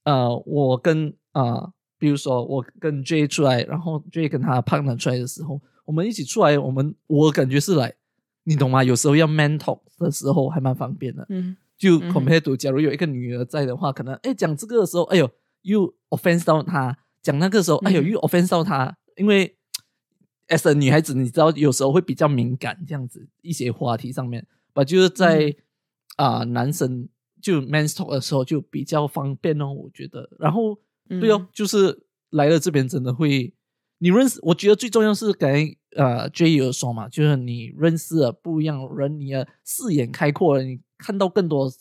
[0.04, 7.93] 呃，我跟啊，比如说我跟 J 出来，然后 J 跟他 partner 出来的时候，我们一起出来，我们我感觉是来。
[8.46, 8.84] 你懂吗？
[8.84, 11.26] 有时候要 mental 的时候还蛮方便的。
[11.30, 15.30] 嗯，就 compare to 假如有一个女儿在的话，可能哎讲这个的时候，哎呦
[15.62, 18.98] 又 offense 到她；讲那个时候，哎呦又 offense 到她。
[19.15, 19.56] 因为
[20.50, 24.46] as a 女孩子，你知道有时候会比较敏感，这样子一些话题上面。
[24.74, 25.56] 把就是在
[26.15, 27.08] 啊男生
[27.41, 30.30] 就 man talk 的时候就比较方便哦，我觉得。
[30.39, 33.54] 然后对哦，就是来了这边真的会。
[33.99, 41.71] 你认识，我觉得最重要是刚才呃 J 有说嘛，就是你认识了不一样人，你的视野开阔了，你看到更多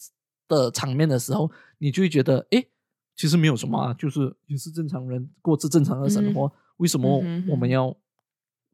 [0.47, 2.68] 的场面的时候，你就会觉得，诶，
[3.16, 7.97] 其实没有什么啊，就是也是正常人过着正常的生活，为什么我们要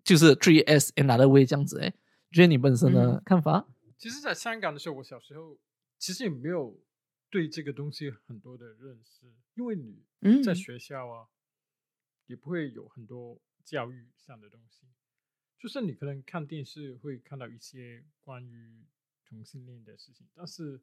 [0.04, 1.80] 就是 treat as another way 这样子？
[1.80, 1.90] 哎，
[2.30, 3.66] 觉得你本身的看法？
[3.98, 5.58] 其实，在香港的时候，我小时候
[5.98, 6.82] 其实也没有
[7.28, 10.06] 对这个东西很多的认识，因为你
[10.42, 11.28] 在学校啊。
[12.28, 14.86] 也不会有很多教育上的东西，
[15.58, 18.84] 就是你可能看电视会看到一些关于
[19.26, 20.78] 同性恋的事情，但是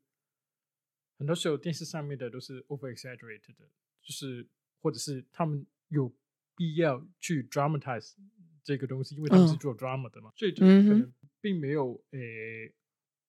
[1.20, 3.70] 很多时候电视上面的都是 over exaggerated 的，
[4.02, 4.50] 就是
[4.80, 6.12] 或者是他们有
[6.56, 8.16] 必要去 dramatize
[8.64, 12.74] 这个东西，因为他们是做 drama 的嘛，所以就可能并没有诶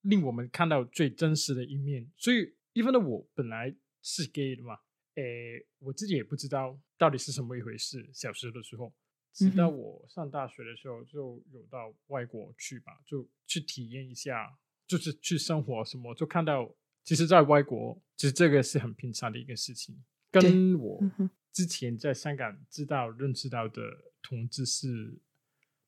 [0.09, 2.11] 令我们看到最真实的一面。
[2.17, 4.79] 所以，even 的我本来是 gay 的嘛。
[5.15, 8.09] 诶，我自己也不知道到底是什么一回事。
[8.13, 8.93] 小时候的时候，
[9.33, 21.03] 直到我上大学的时候，就有到外国去吧，就去体验一下，就是去生活什么，就看到其实，在外国，其实这个是很平常的一个事情，跟我
[21.51, 23.83] 之前在香港知道、认识到的
[24.23, 25.19] 同志是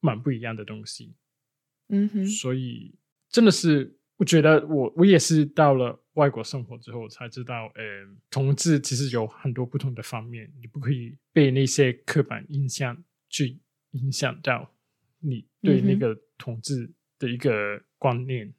[0.00, 1.16] 蛮不一样的东西。
[1.88, 2.94] 嗯哼，所以
[3.28, 7.82] 真的是，我觉得我我也是到了外国生活之后才知道，呃，
[8.30, 12.96] 同志其实有很多不同的方面，你不可以被那些刻板印象
[13.30, 13.58] 去
[13.92, 14.70] 影响到
[15.20, 18.52] 你对那个同志的一个观念，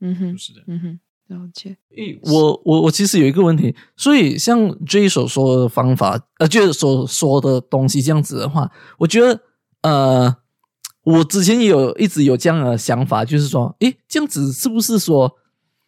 [0.00, 0.62] 嗯哼就，是的。
[0.68, 1.76] 嗯哼，了解。
[1.96, 9.42] 诶，我我我其实有一个问题，所以像 J 所说的方法，呃，就是所说的东西这样子的话，我觉得，
[9.82, 10.36] 呃，
[11.02, 15.34] 我之前也有一直有这样的想法，就是说，诶，这样子是不是说，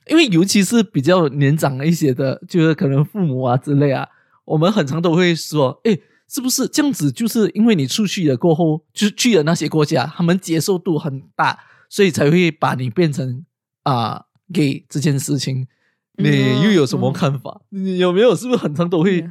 [0.08, 4.08] 因为尤其是比较年长一些的，就是可能父母啊之类啊，
[4.44, 7.12] 我们很常都会说，诶，是不是这样子？
[7.12, 11.58] 就是因为你出去了过后，就是去了那些国家，他们接受度很大，
[11.90, 13.44] 所以才会把你变成
[13.82, 15.66] 啊、gay 这件事情。
[16.16, 17.60] 你又有什么看法？
[17.70, 19.22] 你有没有是不是很常都会？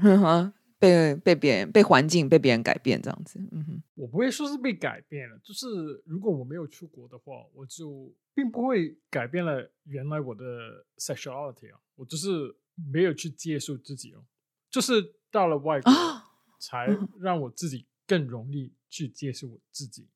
[0.82, 12.56] 被被别人被环境被别人改变这样子，嗯哼，我不会说是被改变了，就是如果我没有出国的话，我就并不会改变了原来我的 sexuality 啊，我就是
[12.92, 14.26] 没有去接受自己哦，
[14.72, 16.26] 就是到了外国啊
[16.60, 20.08] 才嗯让我自己更容易去接受我自己。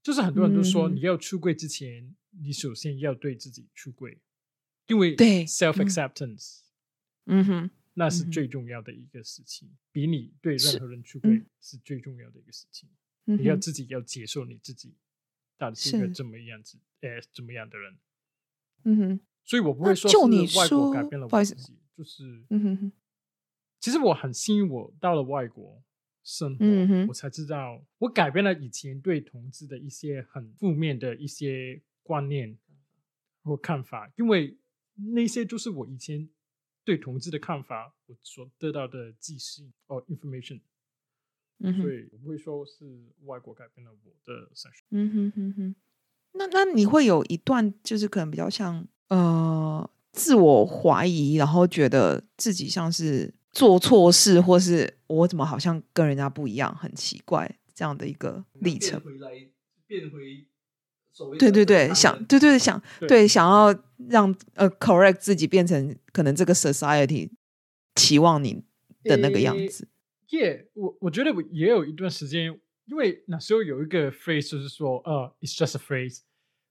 [0.00, 1.38] 就是很多人都说，嗯你要出。
[1.38, 4.18] 柜之前，你首先要对自己出柜，
[4.86, 6.60] 因为对 self acceptance、
[7.26, 11.30] 嗯哼，那是最重要的一个事情，比你对任何人出柜。
[11.32, 12.88] 嗯是最重要的一个事情。
[13.26, 14.94] 嗯你要自己要接受你自己
[15.58, 17.98] 到底是一个怎么样子，呃，怎么样的人。
[18.84, 22.92] 嗯哼，所以我不会说就是你外国说改变了我自己，就是嗯哼哼，
[23.80, 25.82] 其实我很幸运，我到了外国
[26.22, 32.56] 生活，嗯我才知道我改变了以前对同志的一些很负面的一些观念
[33.42, 34.56] 或看法，因为
[34.94, 36.30] 那些就是我以前
[36.88, 40.62] 对同志的看法，我所得到的记忆哦 information，、
[41.58, 44.48] 嗯，所以我不会说是外国改变了我的。
[44.88, 45.74] 嗯哼哼哼，
[46.32, 58.98] 那那你会有一段就是可能比较像呃自我怀疑，然后觉得自己像是做错事，或是我怎么好像跟人家不一样，很奇怪这样的一个历程。
[59.00, 59.30] 回来，
[59.86, 60.46] 变回
[61.18, 63.08] 所谓对对对，想对对想对。
[63.08, 63.74] 对想要
[64.08, 67.28] 让呃 correct 自己变成可能这个 society
[67.96, 68.62] 期望你
[69.02, 69.88] 的那个样诶子。
[70.28, 72.44] 耶我我觉得我也有一段时间，
[72.84, 76.20] 因为那时候有一个 phrase 就是说，呃，it's just a phrase，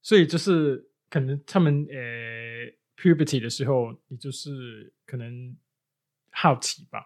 [0.01, 5.57] 所以就是可能他们呃 puberty 的时候，你就是可能
[6.31, 6.99] 好奇吧，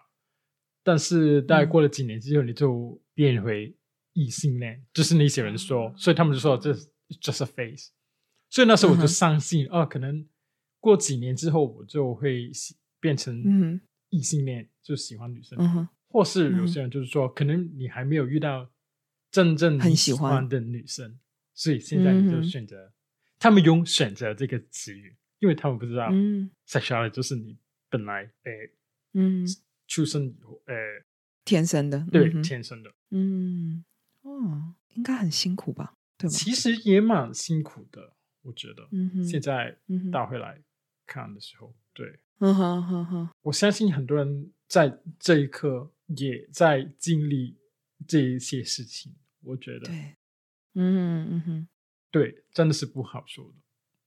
[0.84, 1.68] 但是大概嗯。
[1.68, 3.74] 过了几年之后，你就变回
[4.12, 6.86] 异性恋，就是那些人说，所以他们就说这是
[7.20, 7.88] just a phase，
[8.48, 10.26] 所以那时候我就相信，哦、可能
[10.80, 12.50] 过几年之后我就会
[13.00, 15.58] 变成嗯异性恋，就喜欢女生。
[15.60, 18.70] 嗯，或是有嗯些人就是说，可能你还没有遇到
[19.30, 21.18] 真正你很喜欢欢的女生，
[21.54, 22.92] 所以现在你就选择。
[23.38, 26.48] 他们用“选择”这个词语，因为他们不知道嗯。
[26.68, 27.58] sexuality 就是你
[27.90, 28.72] 本来诶
[29.14, 29.44] 嗯，
[29.88, 30.74] 出生以后诶
[31.44, 33.84] 天生的，对嗯天生的，嗯，
[34.20, 35.96] 哦，应该很辛苦吧？
[36.28, 38.88] 其实也蛮辛苦的，我觉得。
[38.92, 40.60] 嗯哼，现在嗯哼倒回来
[41.06, 47.56] 看的时候，对嗯哼哼哼，我相信很多人在这一刻也在经历
[48.06, 50.16] 这一些事情，我觉得对，
[50.74, 51.68] 嗯嗯哼，
[52.10, 53.54] 对，真的是不好说的。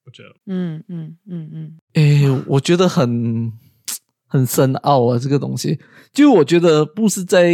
[0.06, 3.52] 我觉得，嗯嗯嗯嗯诶，我觉得很
[4.28, 5.80] 很深奥啊，这个东西，
[6.14, 7.52] 就我觉得不是在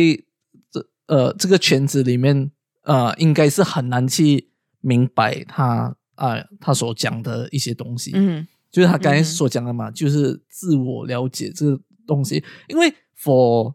[0.70, 4.50] 这呃这个圈子里面，呃，应该是很难去
[4.82, 8.12] 明白他啊、他所讲的一些东西。
[8.14, 12.42] 嗯就是他刚才嗯所讲的嘛，就是自我了解这个东西。
[12.70, 13.74] 因为 for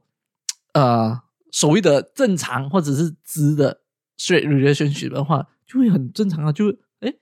[0.72, 3.80] 呃所谓的正常或者是直的
[4.18, 7.12] straight relationship 的话，就会很正常啊，就哎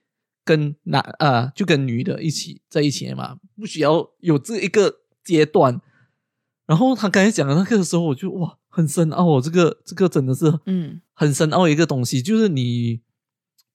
[0.45, 5.81] 跟男啊、就跟女的一起在一起嘛，不需要有这一个阶段。
[6.65, 13.01] 然后他刚才讲的那个时候，我就哇很深奥哦，这个这个真的是嗯很深奥一个东西，就是你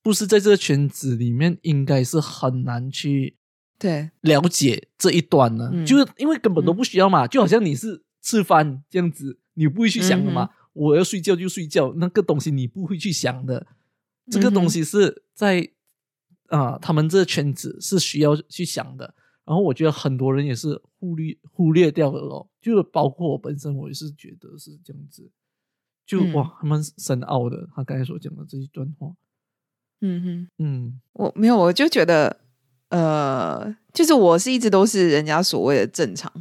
[0.02, 3.36] 不是在这个圈子里面，应该是很难去
[3.78, 10.44] 对，了解这一段呢，嗯就是因为根本都不需要嘛，就好像你是吃饭这样子，你不会去想的嘛。
[10.44, 13.66] 嗯我要睡觉就睡觉，那个东西你不会去想的。
[14.30, 15.68] 这个东西是在
[16.46, 19.12] 啊、他们这个圈子是需要去想的。
[19.44, 25.28] 然后我觉得很多人也是忽略忽略掉了咯，就是包括我本身，我也是觉得是这样子。
[26.06, 27.68] 就、嗯哇，他们深奥的。
[27.74, 29.12] 他刚才所讲的这一段话，
[30.00, 30.48] 嗯哼。
[30.58, 31.00] 嗯。
[31.12, 32.38] 我没有，我就觉得，
[32.88, 36.32] 呃，就是我是一直都是人家所谓的正常，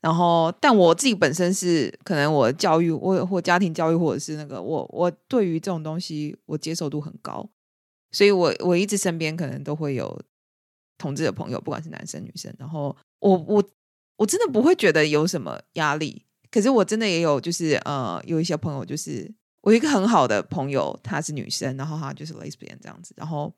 [0.00, 7.48] 然后但我自己本身是可能我教育我或家庭教育或者是那个我我对于这种东西我接受度很高，
[8.12, 10.20] 所以我我一直身边可能都会有
[10.98, 13.64] 同志的朋友，不管是男生女生，然后我我
[14.18, 19.28] 我真的不会觉得有什么压力，可是我真的也有就是呃有一些朋友就是
[19.66, 23.52] 我一个很好的朋友，她是女生，然后她就是 lesbian 这样子，然后。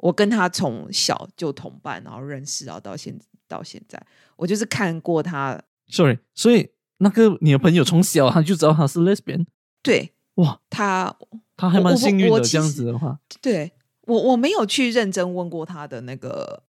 [0.00, 3.98] 我跟她从小就同伴，然后认识，然后到现到现在，
[4.36, 5.58] 我就是看过她。
[5.88, 9.46] Sorry，所以那个你的朋友从小他就知道她是 lesbian。
[9.82, 11.16] 对，哇，她
[11.56, 12.40] 她还蛮幸运的。
[12.42, 13.72] 这样子的话，对
[14.02, 16.64] 我我没有去认真问过她的那个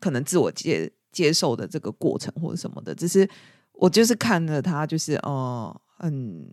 [0.00, 3.28] 可能自我接接受的这个过程或者什么的，只是
[3.74, 6.50] 我就是看着她，就是哦，嗯，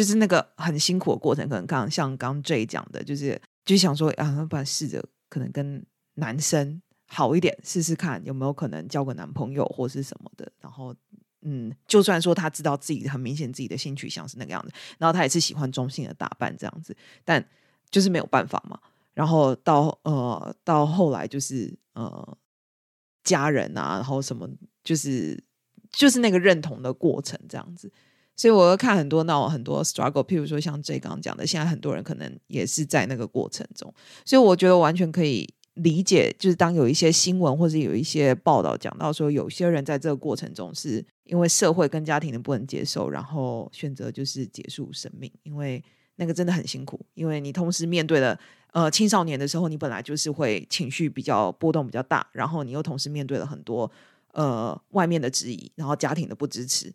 [0.00, 5.04] 就是那个很辛苦的过程，可能刚像刚 J 讲的，就是就想说啊，不然试着。
[5.28, 5.84] 可能跟
[6.14, 10.50] 男生好一点，试试看有没有可能交个男朋友或是什么的。
[10.58, 10.94] 然后，
[11.42, 17.46] 嗯，就算说他知道自己很明显自己的性取向是那个样子，然后他也是喜欢中性的打扮这样子，但
[17.90, 18.80] 就是没有办法嘛。
[19.12, 22.38] 然后到呃到后来就是呃
[23.22, 24.48] 家人啊，然后什么
[24.82, 25.38] 就是
[25.90, 27.92] 就是那个认同的过程这样子。
[28.36, 33.92] 所以我会看很多那种很多 struggle，譬如说像 J 刚刚讲的，现在很多人可能也是在那个过程中，
[34.24, 45.82] 所以我觉得完全可以理解，就是当有一些新闻或者有一些报道讲到说，有些人在这个过程中是因为社会跟家庭的不能接受，然后选择就是结束生命，因为
[46.16, 48.38] 那个真的很辛苦，因为你同时面对了
[48.72, 53.90] 呃青少年的时候，你本来就是会情绪比较波动比较大，然后你又同时面对了很多
[54.32, 56.92] 呃外面的质疑，然后家庭的不支持。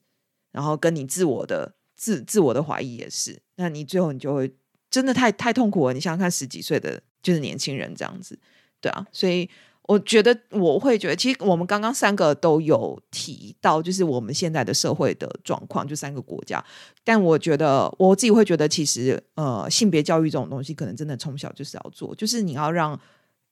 [0.56, 4.50] 然后跟你自我的自自我的怀疑也是，那你最后你就会
[4.90, 5.94] 真的太太痛苦了。
[5.94, 8.40] 你想想看，十几岁的就是年轻人这样子，
[8.80, 9.50] 对啊，所以
[9.84, 16.64] 我觉得我会觉得，其实我们刚刚三个都有提到，就是我们现在的社会的状况，就三个国家。
[17.04, 22.98] 但我觉得我自己会觉得，其实呃，性别教育这种东西，可能真的从小就是要做，就是你要让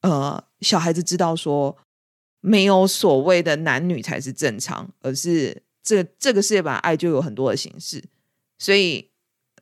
[0.03, 1.77] 呃小孩子知道说，
[2.39, 5.63] 没有所谓的男女才是正常，而是。
[5.83, 8.01] 这这个世界本来爱就有很多的形式，
[8.57, 9.09] 所以，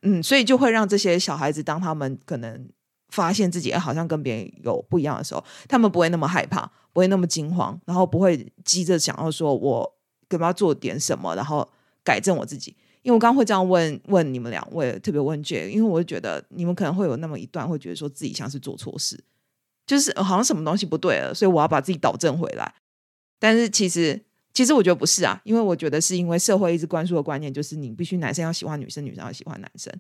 [0.04, 2.70] 嗯，所以就会让这些小孩子，当他们可能
[3.10, 11.68] 发现自己好像跟别人有不一样的时候，他们不会那么害怕，不会那么惊慌，然后不会急着想要说我干嘛做点什么，然后
[12.04, 12.76] 改正我自己。
[13.02, 19.20] 因为我刚刚会这样问问你们两位，特别问 J，因为我就觉得你们可能会有那么一段会觉得说自己像是做错事，
[19.88, 22.76] 就是好像什么东西不对了，所以我要把自己导正回来。
[23.40, 24.22] 但是其实。
[24.54, 29.94] 其实我觉得不是啊，因为我觉得是因为社会一直灌输的观念就是你必须男生要喜欢女生，女生要喜欢男生。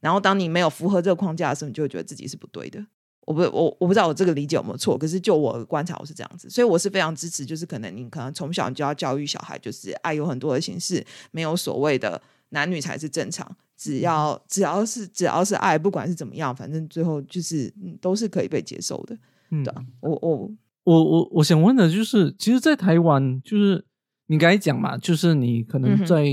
[0.00, 2.84] 然后当你没有符合这个框架的时候，你就会觉得自己是不对的。
[3.26, 19.16] 我不，我我不知道我这个理解有没有错，可是就我的观察，我是这样子，所以我是非常支持，就是可能你可能从小你就要教育小孩，就是爱有很多的形式，没有所谓的男女才是正常，只要只要是只要是爱，不管是怎么样，反正最后就是都是可以被接受的。
[19.48, 19.64] 嗯，
[20.00, 20.50] 我我
[20.84, 23.82] 我我我想问的就是，其实，在台湾就是。
[24.26, 26.24] 你刚才讲嘛，就是你可能在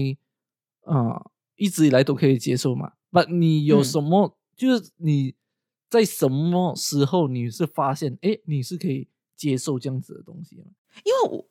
[0.86, 1.25] 啊
[1.56, 2.93] 一直以来都可以接受嘛。
[3.10, 4.38] 不，你有什么？
[4.56, 5.36] 就是你
[5.89, 10.63] 在什么时候你是发现，哎，你是可以接受这样子的东西吗？
[11.04, 11.45] 因为我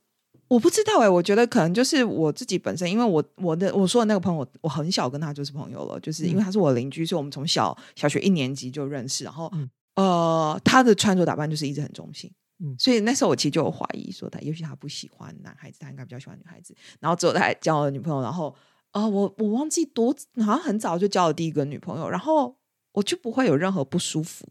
[0.49, 9.25] 我不知道哎，我觉得可能就是我自己本身，因为我我的我说的那个朋友，我很小跟他就是朋友了，就是因为他是我邻居，所以我们从小小学一年级就认识。
[9.25, 9.53] 然后
[9.97, 12.31] 呃，他的穿着打扮就是一直很中性。
[12.79, 16.75] 所以那时候我其实就有怀疑，说他也许他不喜欢男孩子，他应该比较喜欢女孩子。
[17.01, 18.55] 然后之后他还交了女朋友，然后
[18.93, 22.57] 呃，我我忘记多好像很早就交了第一个女朋友，然后
[22.93, 24.47] 我就不会有任何不舒服。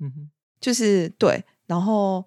[0.00, 0.30] 嗯哼，
[0.60, 2.24] 就是对，然后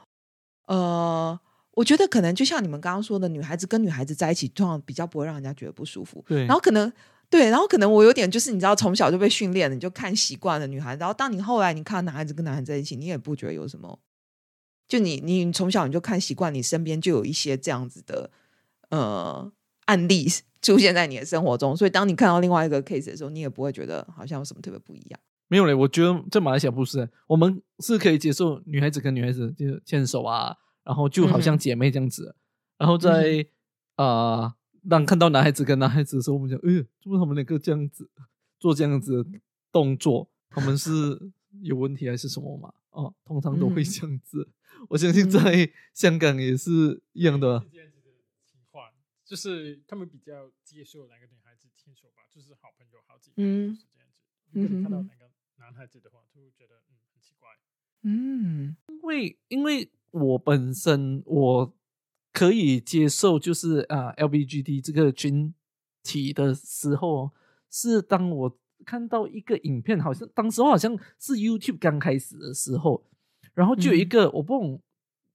[0.67, 1.39] 呃，
[1.71, 6.23] 我觉得可能就像你们刚刚说的，女孩子跟女孩子在一起，通常比较不会让人家觉得不舒服。
[6.27, 6.91] 对，然后可能
[7.29, 13.99] 对，然后可能我有点就是你知道，从小就被训练了，你就看习惯了女孩子，然后当你后来你看男孩子跟男孩子在一起，你也不觉得有什么。
[14.91, 18.29] 就你，你从小你就看习惯，你身边就有一些这样子的
[18.89, 19.49] 呃
[19.85, 20.27] 案例
[20.61, 25.17] 出现在你的生活中，所以当你看到另外一个 case 的时候，你也不会觉得好像有什么特别不一样。
[25.47, 32.35] 没有嘞，我觉得在马来西亚不是，我们是可以接受女孩子跟女孩子就牵手啊，然后就好像姐妹这样子。
[32.77, 33.47] 然后在
[33.95, 34.55] 啊，
[34.89, 38.09] 当看到男孩子跟男孩子的时候，我们讲，哎，为什么他们两个这样子
[38.59, 39.29] 做这样子的
[39.71, 40.29] 动作？
[40.49, 40.91] 他们是
[41.63, 42.73] 有问题还是什么嘛？
[42.89, 44.49] 哦，通常都会这样子。
[44.89, 47.65] 我相信在香港也是一样的。
[47.71, 48.09] 这样子的
[48.45, 48.91] 情况，
[49.25, 54.25] 就是他们比较接受两个女孩子牵手吧，就是好朋友好几个是这样子。
[54.51, 57.49] 如果你看到两个男孩子的话，就会觉得嗯很奇怪。
[58.03, 61.77] 嗯，因为因为我本身我
[62.33, 65.53] 可以接受就是啊 LBGT 这个群
[66.03, 67.31] 体的时候，
[67.69, 73.05] 是当我看到一个影片，好像当时好像是 YouTube 刚开始的时候，
[73.61, 74.81] 然后就有一个、我不懂，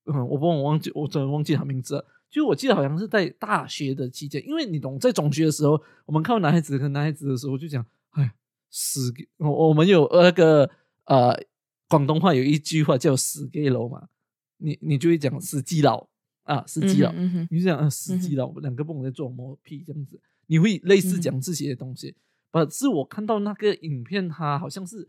[0.06, 2.04] 嗯，我不懂，我忘记我真的忘记他名字了。
[2.28, 8.34] 就我记得好像是在大学的期间，因为你懂，在中学的时候，我们看到男孩子跟男孩子的时候，就讲，哎，
[8.68, 10.68] 死给我我们有那个
[11.04, 11.40] 呃
[11.88, 14.08] 广东话有一句话叫死 gay 楼嘛，
[14.56, 16.08] 你你就会讲死基佬
[16.42, 22.16] 啊，死基佬，嗯哼你就讲啊死基佬，两个不懂在做毛屁这样子，你会类似讲这些东西。
[22.50, 25.08] 不、是我看到那个影片，他好像是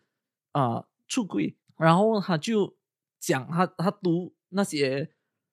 [0.52, 2.77] 啊、出轨，然后他就
[3.20, 5.10] 讲他他读那些，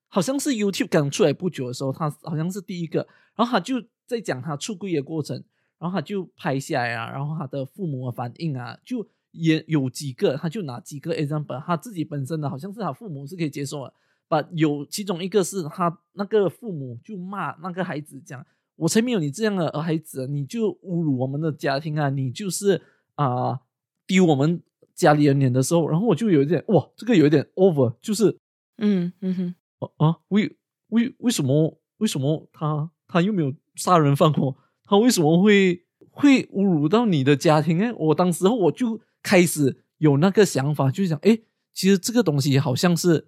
[0.08, 5.42] 好像是 YouTube 刚出来不久的时候，他好像是第一个，然后他就在讲他出柜的过程，
[5.78, 13.92] 然后他就拍下来啊，然后他的父母的反应啊，就也有几个，他就拿几个 example，他自己本身的好像是他父母是可以接受的，
[14.28, 18.46] 把有其中一个是他那个父母就骂那个孩子讲，
[18.76, 22.80] 我才没有你这样的孩子，你就侮辱我们的家庭啊，你就是
[23.16, 23.60] 啊、
[24.06, 24.62] 丢我们
[24.94, 28.38] 家里人脸的时候，然后我就有一点哇，这个有一点 over，就是
[28.78, 30.56] 嗯嗯哼，啊啊，为
[30.88, 37.92] 为为什么为什么他他又没有杀人放火，他为什么会会侮辱到你的家庭呢？
[37.96, 41.38] 我当时候我就开始有那个想法，就是想，哎，
[41.72, 43.26] 其实这个东西好像是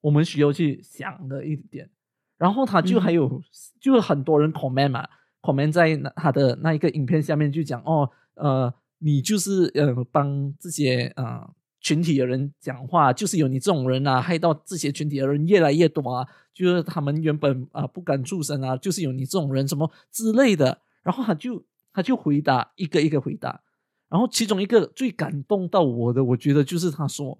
[0.00, 1.90] 我们需要去想的一点。
[2.38, 3.40] 然后他就还有、
[3.80, 5.06] 就很多人 comment 嘛
[5.40, 11.48] ，comment 在那他的那一个影片下面就讲哦，呃，你就是呃帮这些呃
[11.80, 20.80] 群体的人讲话，就是有你这种人啊，害到这些群体的人越来越多啊，就是他们原本啊、不敢出声啊，就是有你这种人什么之类的。
[21.02, 23.60] 然后他就他就回答一个一个回答，
[24.08, 27.36] 然后其中一个最感动到我的，我觉得就是他说，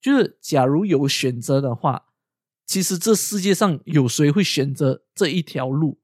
[0.00, 2.06] 就是假如有选择的话，
[2.66, 5.98] 其实这世界上有谁会选择这一条路？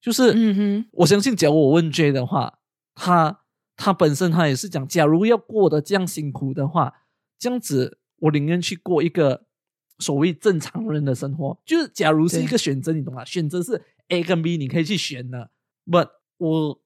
[0.00, 2.58] 就是，嗯哼，我相信，假如我问 J 的话，
[2.94, 3.40] 他
[3.78, 6.92] 他本身他也是讲，假如要过得这样辛苦的话，
[7.38, 9.44] 这样子我宁愿去过一个
[10.00, 11.56] 所谓正常人的生活。
[11.64, 13.24] 就是假如是一个选择，你懂吗？
[13.24, 15.52] 选择是 A 跟 B，你可以去选的。
[15.86, 16.08] But
[16.38, 16.80] 我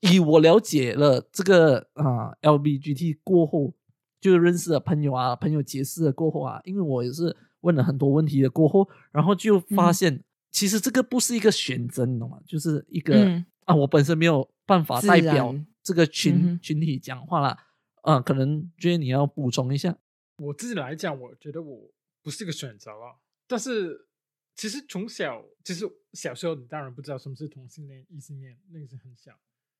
[0.00, 3.74] 以我了解了这个啊、LBGT 过后，
[4.20, 12.38] 就认识了朋友啊，朋友解释了过后啊，因为我也是问了很多问题的过后，然后就发嗯现、其实这个不是一个选择，你懂吗？
[12.44, 17.68] 就是一个、嗯啊，我本身没有办法代表然这个群、嗯群体讲话啦。
[18.02, 19.96] 啊，可能觉得你要补充一下。
[20.38, 23.20] 我自己来讲，我觉得我不是一个选择了。
[23.46, 24.08] 但是
[24.56, 29.38] 其实从小，其实小时候你当然不知道什么是同性恋、异性恋，那个是很小。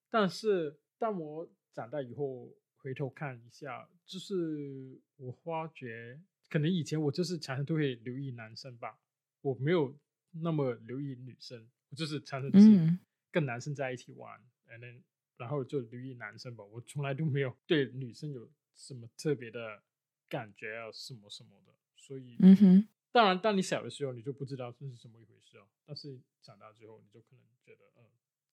[0.08, 9.00] 但是当我长大以后回头看一下，就是我发觉，可能以前我就是常常都会留意男生吧，
[9.40, 9.98] 我没有
[10.30, 13.00] 那么留意女生，我就是常常就是嗯
[13.32, 14.38] 跟男生在一起玩
[14.68, 15.02] ，and then
[15.36, 16.64] 然后就留意男生吧。
[16.64, 19.82] 我从来都没有对女生有什么特别的
[20.28, 21.72] 感觉啊，什么什么的。
[21.96, 25.66] 所以，嗯哼，当然，当你小的时候，你就不知道这是什么一回事哦。
[25.86, 28.04] 但是长大之后，你就可能觉得，嗯，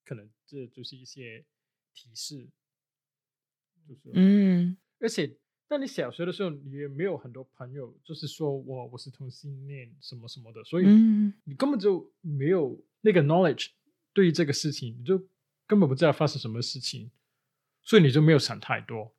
[0.05, 1.43] 可能这就是一些
[1.93, 2.47] 提示，
[3.87, 5.35] 就是，嗯而且
[5.67, 13.69] 当你小学的时候，你也没有很多朋友，就是说我我是同性恋什么什么的，所以嗯你根本就没有那个 knowledge
[14.13, 15.17] 对于这个事情，你就
[15.69, 17.11] 根本不知道发生什么事情，
[17.83, 19.15] 所以你就没有想太多。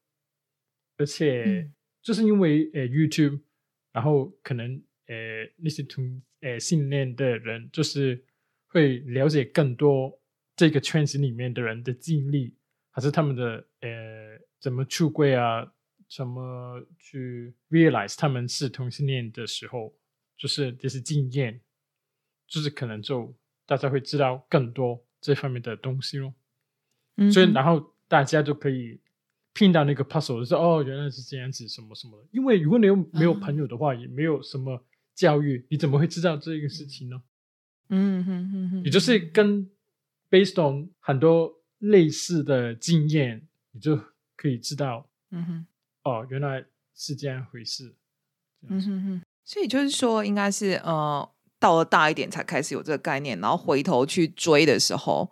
[0.96, 3.40] 而且嗯就是因为呃 YouTube，
[3.92, 5.14] 然后可能呃
[5.58, 8.24] 那些同呃性恋的人，就是
[8.66, 10.20] 会了解更多
[10.56, 12.56] 这个圈子里面的人的经历，
[12.90, 15.72] 还是他们的呃怎么出柜啊，
[16.08, 19.94] 怎么去 realize 他们是同性恋的时候，
[20.36, 21.60] 就是这些经验，
[22.48, 23.32] 就是可能就
[23.66, 26.32] 大家会知道更多这方面的东西咯。
[27.16, 29.00] 嗯，所以然后大家就可以
[29.52, 32.28] 拼到那个 puzzle，就说哦，原来是这样子，什么什么的。
[32.30, 37.22] 因为如果你有没有啊朋友的话，也没有什么教育，你怎么会知道这个事情呢？
[37.88, 39.68] 嗯哼哼哼，也就是跟
[40.30, 44.00] based on 很多类似的经验，你就
[44.36, 45.66] 可以知道嗯哼。
[46.04, 46.64] 哦，原来
[46.94, 47.94] 是这样回事。
[48.68, 51.28] 嗯哼哼，所以就是说，应该是呃，
[51.60, 55.30] 到了大一点才开始有这个概念，然后回头去追的时候，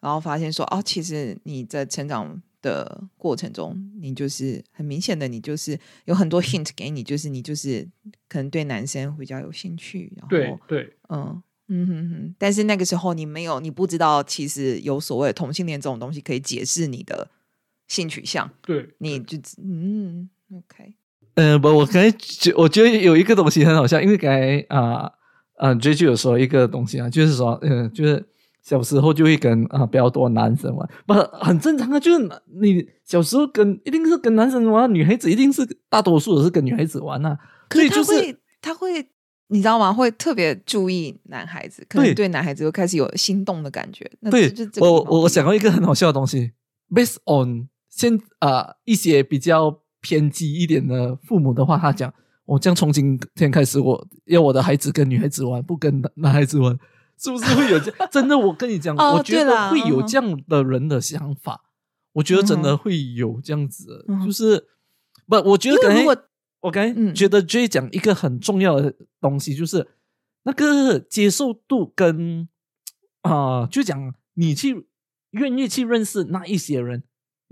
[0.00, 7.88] 然后发现说，哦，其实你在成长的过程中，你就是很明显的，你就是有很多 hint 给你，就是你就是
[8.28, 10.58] 可能对男生比较有兴趣，然后对。
[10.68, 17.30] 对嗯嗯哼哼，但是那个时候你没有，你不知道其实有所谓的同性恋这种东西可以解释你的
[17.88, 20.94] 性取向，对，你就嗯 OK，
[21.36, 25.10] 呃，不，我刚才觉我觉得有一个东西很好笑，因为刚才啊
[25.62, 28.24] 嗯，J 就有说一个东西啊，就是说，嗯，就是
[28.62, 32.28] 小时候就会跟啊比较多男生玩，不很正常啊，就是
[32.60, 37.38] 你小时候跟一定是跟男生玩，女孩子一定是大多数的是跟女孩子玩啊，
[37.70, 38.12] 所以就是
[38.60, 39.06] 他会。
[39.48, 39.92] 你知道吗？
[39.92, 44.10] 会特别注意男孩子，可能对男孩子又开始有心动的感觉。
[44.30, 44.50] 对，
[44.80, 46.52] 我我我想到一个很好笑的东西
[46.88, 52.10] ，based on 现啊一些比较偏激一点的父母的话，他讲，
[52.44, 56.78] 我将从今天开始，我要我的孩子跟女孩子玩，不跟男孩子玩，
[57.18, 57.92] 是不是会有这？
[58.10, 61.62] 真的，我跟你讲，我觉得会有这样的人的想法，
[62.14, 64.66] 我觉得真的会有这样子，就是
[65.26, 66.16] 不，我觉得如果。
[66.62, 69.84] 我刚才觉得 J 讲一个很重要的东西，就是
[70.44, 72.48] 那个接受度跟
[73.22, 74.86] 啊，就讲你去
[75.32, 77.02] 愿意去认识那一些人，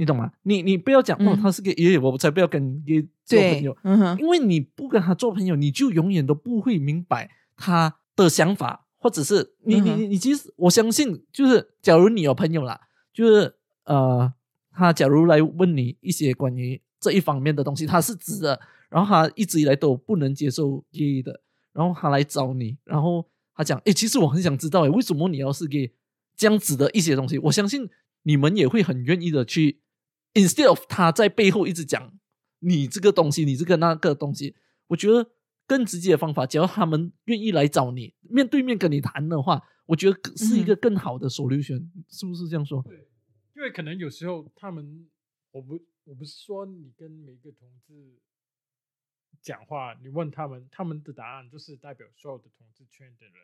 [0.01, 0.32] 你懂吗？
[0.44, 12.80] 你你不要讲哦，他是个爷爷，我才不要跟爷做朋友，嗯因为你不跟他做朋友，你就永远都不会明白他的想法，或者是你你你其实我相信，就是假如你有朋友啦，
[13.12, 14.32] 就是呃，
[14.72, 18.59] 他假如来问你一些关于这一方面的东西，他是直的。
[18.88, 21.40] 然后他一直以来都不能接受 gay 的，
[21.72, 23.24] 然后他来找你，然后
[23.55, 25.92] 他讲：“哎，其实我很想知道，哎，为什么你要是 gay？
[26.36, 27.88] 这样子的一些东西，我相信
[28.24, 29.80] 你们也会很愿意的去
[30.35, 32.18] ，instead of 他在背后一直讲
[32.61, 34.55] 你这个东西，你这个那个东西，
[34.89, 35.31] 我觉得
[35.66, 42.83] 更直接的方法，只要他们愿意来找你，面对面跟你谈的话，我觉得是一个更好的 solution，是不是这样说？
[42.83, 43.09] 对，
[43.57, 45.09] 因为可能有时候他们，
[45.51, 48.18] 我不，我不是说你跟每个同志。
[49.43, 53.35] 讲话，你问他们，他们的答案就是代表所有的同志圈的人。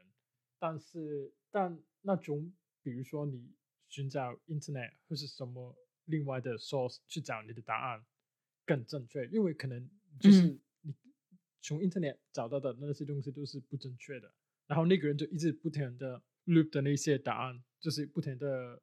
[0.59, 3.55] 但是，但那种，比如说你
[3.89, 5.75] 寻找 Internet 或是什么
[6.07, 8.05] 另外的 source 去找你的答案
[8.65, 9.89] 更正确，因为可能
[10.19, 10.95] 就是你
[11.63, 14.33] 从 Internet 找到的那些东西都是不正确的。
[14.67, 18.83] 然后那个人就一直不停的 loop 的那些答案，就是不停的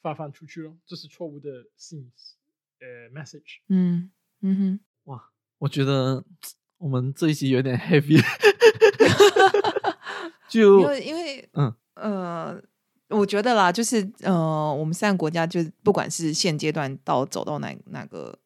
[0.00, 2.36] 发放出去了，这是错误的信息，
[2.80, 3.58] 呃，message。
[3.68, 5.32] 嗯嗯哼，哇。
[5.58, 6.22] 我觉得
[6.76, 8.20] 我们这一集有点 heavy，
[10.50, 12.62] 就因为因为嗯呃，
[13.08, 18.38] 我觉得啦，就是呃，我们三个国家就不管是现阶段到走到哪哪个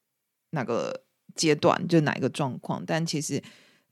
[0.51, 1.03] 哪个
[1.35, 3.43] 阶段，就哪一个状况，但其实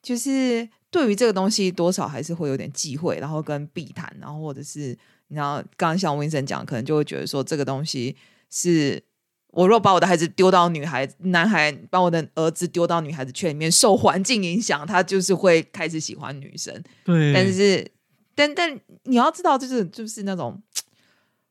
[0.03, 4.97] 就是对于这个东西，多少还是会有点忌讳，然后跟避谈，然后或者是
[5.29, 8.17] 你知道，刚刚像温森讲，可能就会觉得说这个东西
[8.51, 9.03] 是。
[9.51, 16.71] 我若把我的孩子丢到女孩、男孩，把我的儿子丢到女孩子圈里面，受环境影响，他就是会开始喜欢女生。
[17.03, 17.91] 对，但是，
[18.39, 20.63] 但但你要知道，就是就是那种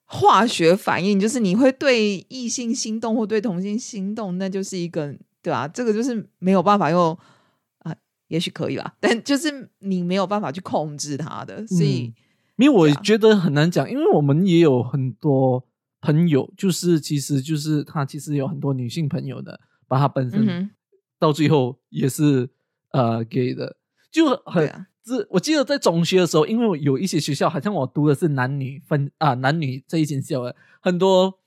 [0.06, 5.68] 化学反应，就是你会对异性心动或对同性心动，那就是一个对吧？
[5.68, 7.18] 这个就是没有办法用
[7.80, 7.94] 啊，
[8.30, 12.14] 也许可以吧，但就是你没有办法去控制它的，所以，
[12.56, 15.66] 因为我觉得很难讲，因为我们也有很多。
[16.00, 20.70] 朋友就是，其实就是他其实有很多女性朋友的，把他本身
[21.18, 22.48] 到最后也是
[22.92, 23.76] 呃给的，
[24.12, 31.40] 就很这我记得在中学的时候，因为有一些学校好像我读的是男女分啊男女这一间校的，很多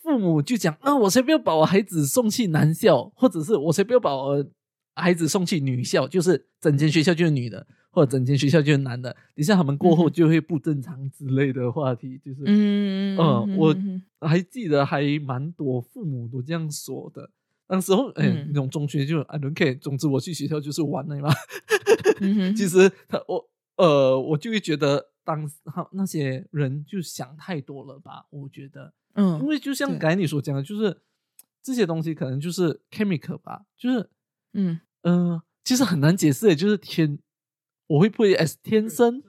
[0.00, 4.46] 父母就讲啊，我才不要把我孩子送去男校，或者是我才不要把我
[4.94, 7.66] 孩子送去女校，就是整间学校就是女的。
[7.90, 13.74] 或者整间学校就是男的，等下他们过后就会不正常之类的话题，就是嗯嗯，我
[14.28, 17.28] 还记得还蛮多父母都这样说的。
[17.68, 21.30] 那时候哎，那种中学就 I don't care，总之我去学校就是玩的嘛。
[22.56, 28.26] 其实他我呃，我就会觉得当他那些人就想太多了吧？
[28.30, 31.00] 我觉得，嗯，因为就像刚才你所讲的，就是
[31.62, 34.10] 这些东西可能就是 chemical 吧，就是
[34.54, 37.18] 嗯嗯，其实很难解释，就是天。
[37.86, 39.22] 我会不会 S 天生？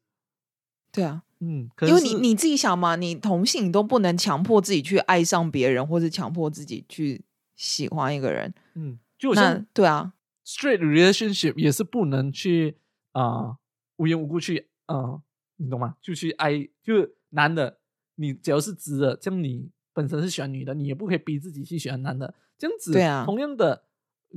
[0.92, 7.24] 对啊，嗯，因为你你自己想嘛，你同性你都不能强迫自己去爱上别人，或者强迫自己去
[7.58, 10.14] 喜欢一个人，嗯，就像对啊
[10.46, 12.76] ，straight relationship 也是不能去
[13.12, 13.58] 啊
[13.96, 15.20] 无缘无故去啊，
[15.56, 15.96] 你懂吗？
[16.00, 17.80] 就去爱，就男的，
[18.14, 23.84] 你只要是直的，像你本身是喜欢女的，你也不可以逼自己去喜欢男的，这样子，对啊，同样的。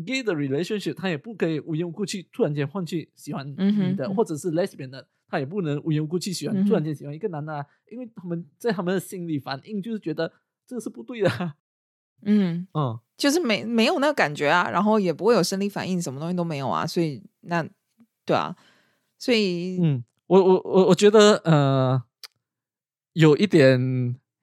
[0.06, 10.32] gay 的 relationship，他也不可以无缘无故去突然间换去喜欢女的，或者是 lesbian 的，他也不能无缘无故去喜欢突然间喜欢一个男的，因为他们在他们的心理反应就是觉得
[10.66, 11.54] 这个是不对的。
[12.24, 17.64] 嗯嗯，就是没没有那个感觉啊，然后也不会有生理反应，什么东西都没有啊，所以那
[18.26, 18.56] 对啊，
[19.18, 22.02] 所以嗯，我我我我觉得呃
[23.14, 23.80] 有一点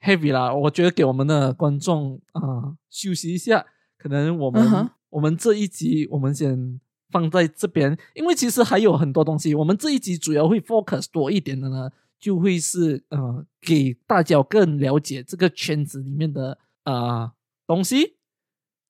[0.01, 3.66] heavy 啦，我觉得给我们的观众啊休息一下，
[3.97, 4.91] 可能我们。
[5.11, 6.79] 我们这一集，我们先
[7.11, 9.55] 放在这边，因为其实还有很多东西。
[9.55, 17.33] 我们这一集主要会 focus 多一点的呢，就会是呃，给大家更了解这个圈子里面的啊
[17.69, 18.16] 东西。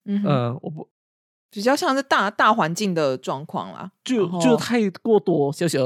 [0.07, 0.89] 嗯，呃，我不
[1.51, 3.93] 比较像是大大环境的状况啦。
[4.03, 5.81] 就就太过多小小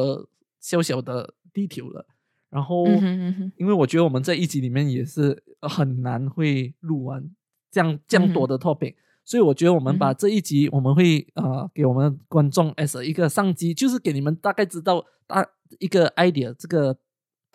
[0.61, 2.07] 小小的 detail 了。
[2.51, 7.29] 然后，嗯哼嗯哼因为我觉得我们在一集里面也是很难会录完
[7.71, 15.45] 这样这样多的 topic，、所以我觉得我们把这一集我们会呃给我们观众 as 一个上机，就是给你们大概知道大
[15.79, 16.99] 一个 idea 这个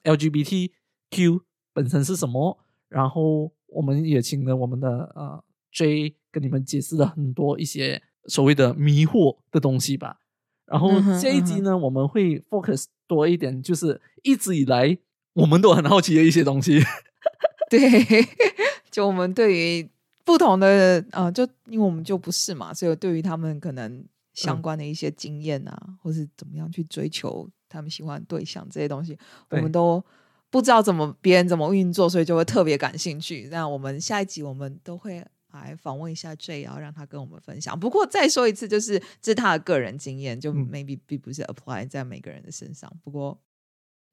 [0.04, 1.42] LGBTQ
[1.74, 2.58] 本身是什么，
[2.90, 10.20] 然后我们也请了我们的呃 J 跟你们解释了很多一些所谓的迷惑的东西吧。
[10.66, 10.90] 然后
[11.22, 14.98] 这一集呢，我们会 focus 多一点，就是一直以来
[15.34, 16.82] 我们都很好奇的一些东西。
[17.70, 17.80] 对，
[18.92, 19.90] 就我们对于
[20.26, 29.18] 不同的呃，就因为我们就不是嘛，所以对于他们可能相嗯关的一些经验啊，或是怎么样去追求他们喜欢的对象这些东西，
[29.50, 30.04] 我们都
[30.50, 33.48] 不知道怎么别人怎么运作，所以就会特别感兴趣。
[33.52, 35.26] 那我们下一集我们都会。
[35.54, 37.80] 来访问一下 J，然后让他跟我们分享。
[37.80, 42.92] 不过再说一次，就是这是他的个人经验，就嗯 maybe 并不是 apply 在每个人的身上。
[43.04, 43.42] 不过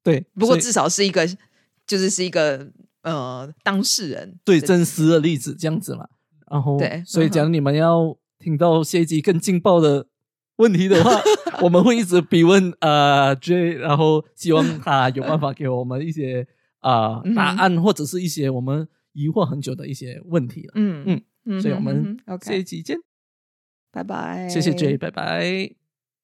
[0.01, 1.27] 对，不过至少是一个，
[1.85, 2.71] 就是是一个
[3.03, 6.07] 呃当事人对真实的例子这样子嘛。
[6.49, 10.07] 然后，对所以嗯哼假如你们要听到下一集更劲爆的
[10.57, 11.11] 问题的话，
[11.61, 16.47] 我们会一直逼问呃 J，然后希望他有办法给我们一些
[16.79, 20.73] 啊、答案，或者是一些我们疑惑很久的一些问题了。
[20.75, 21.03] 嗯。
[21.05, 22.97] 嗯嗯所以我们下一集见，
[23.91, 25.84] 拜拜，谢谢 J，拜拜。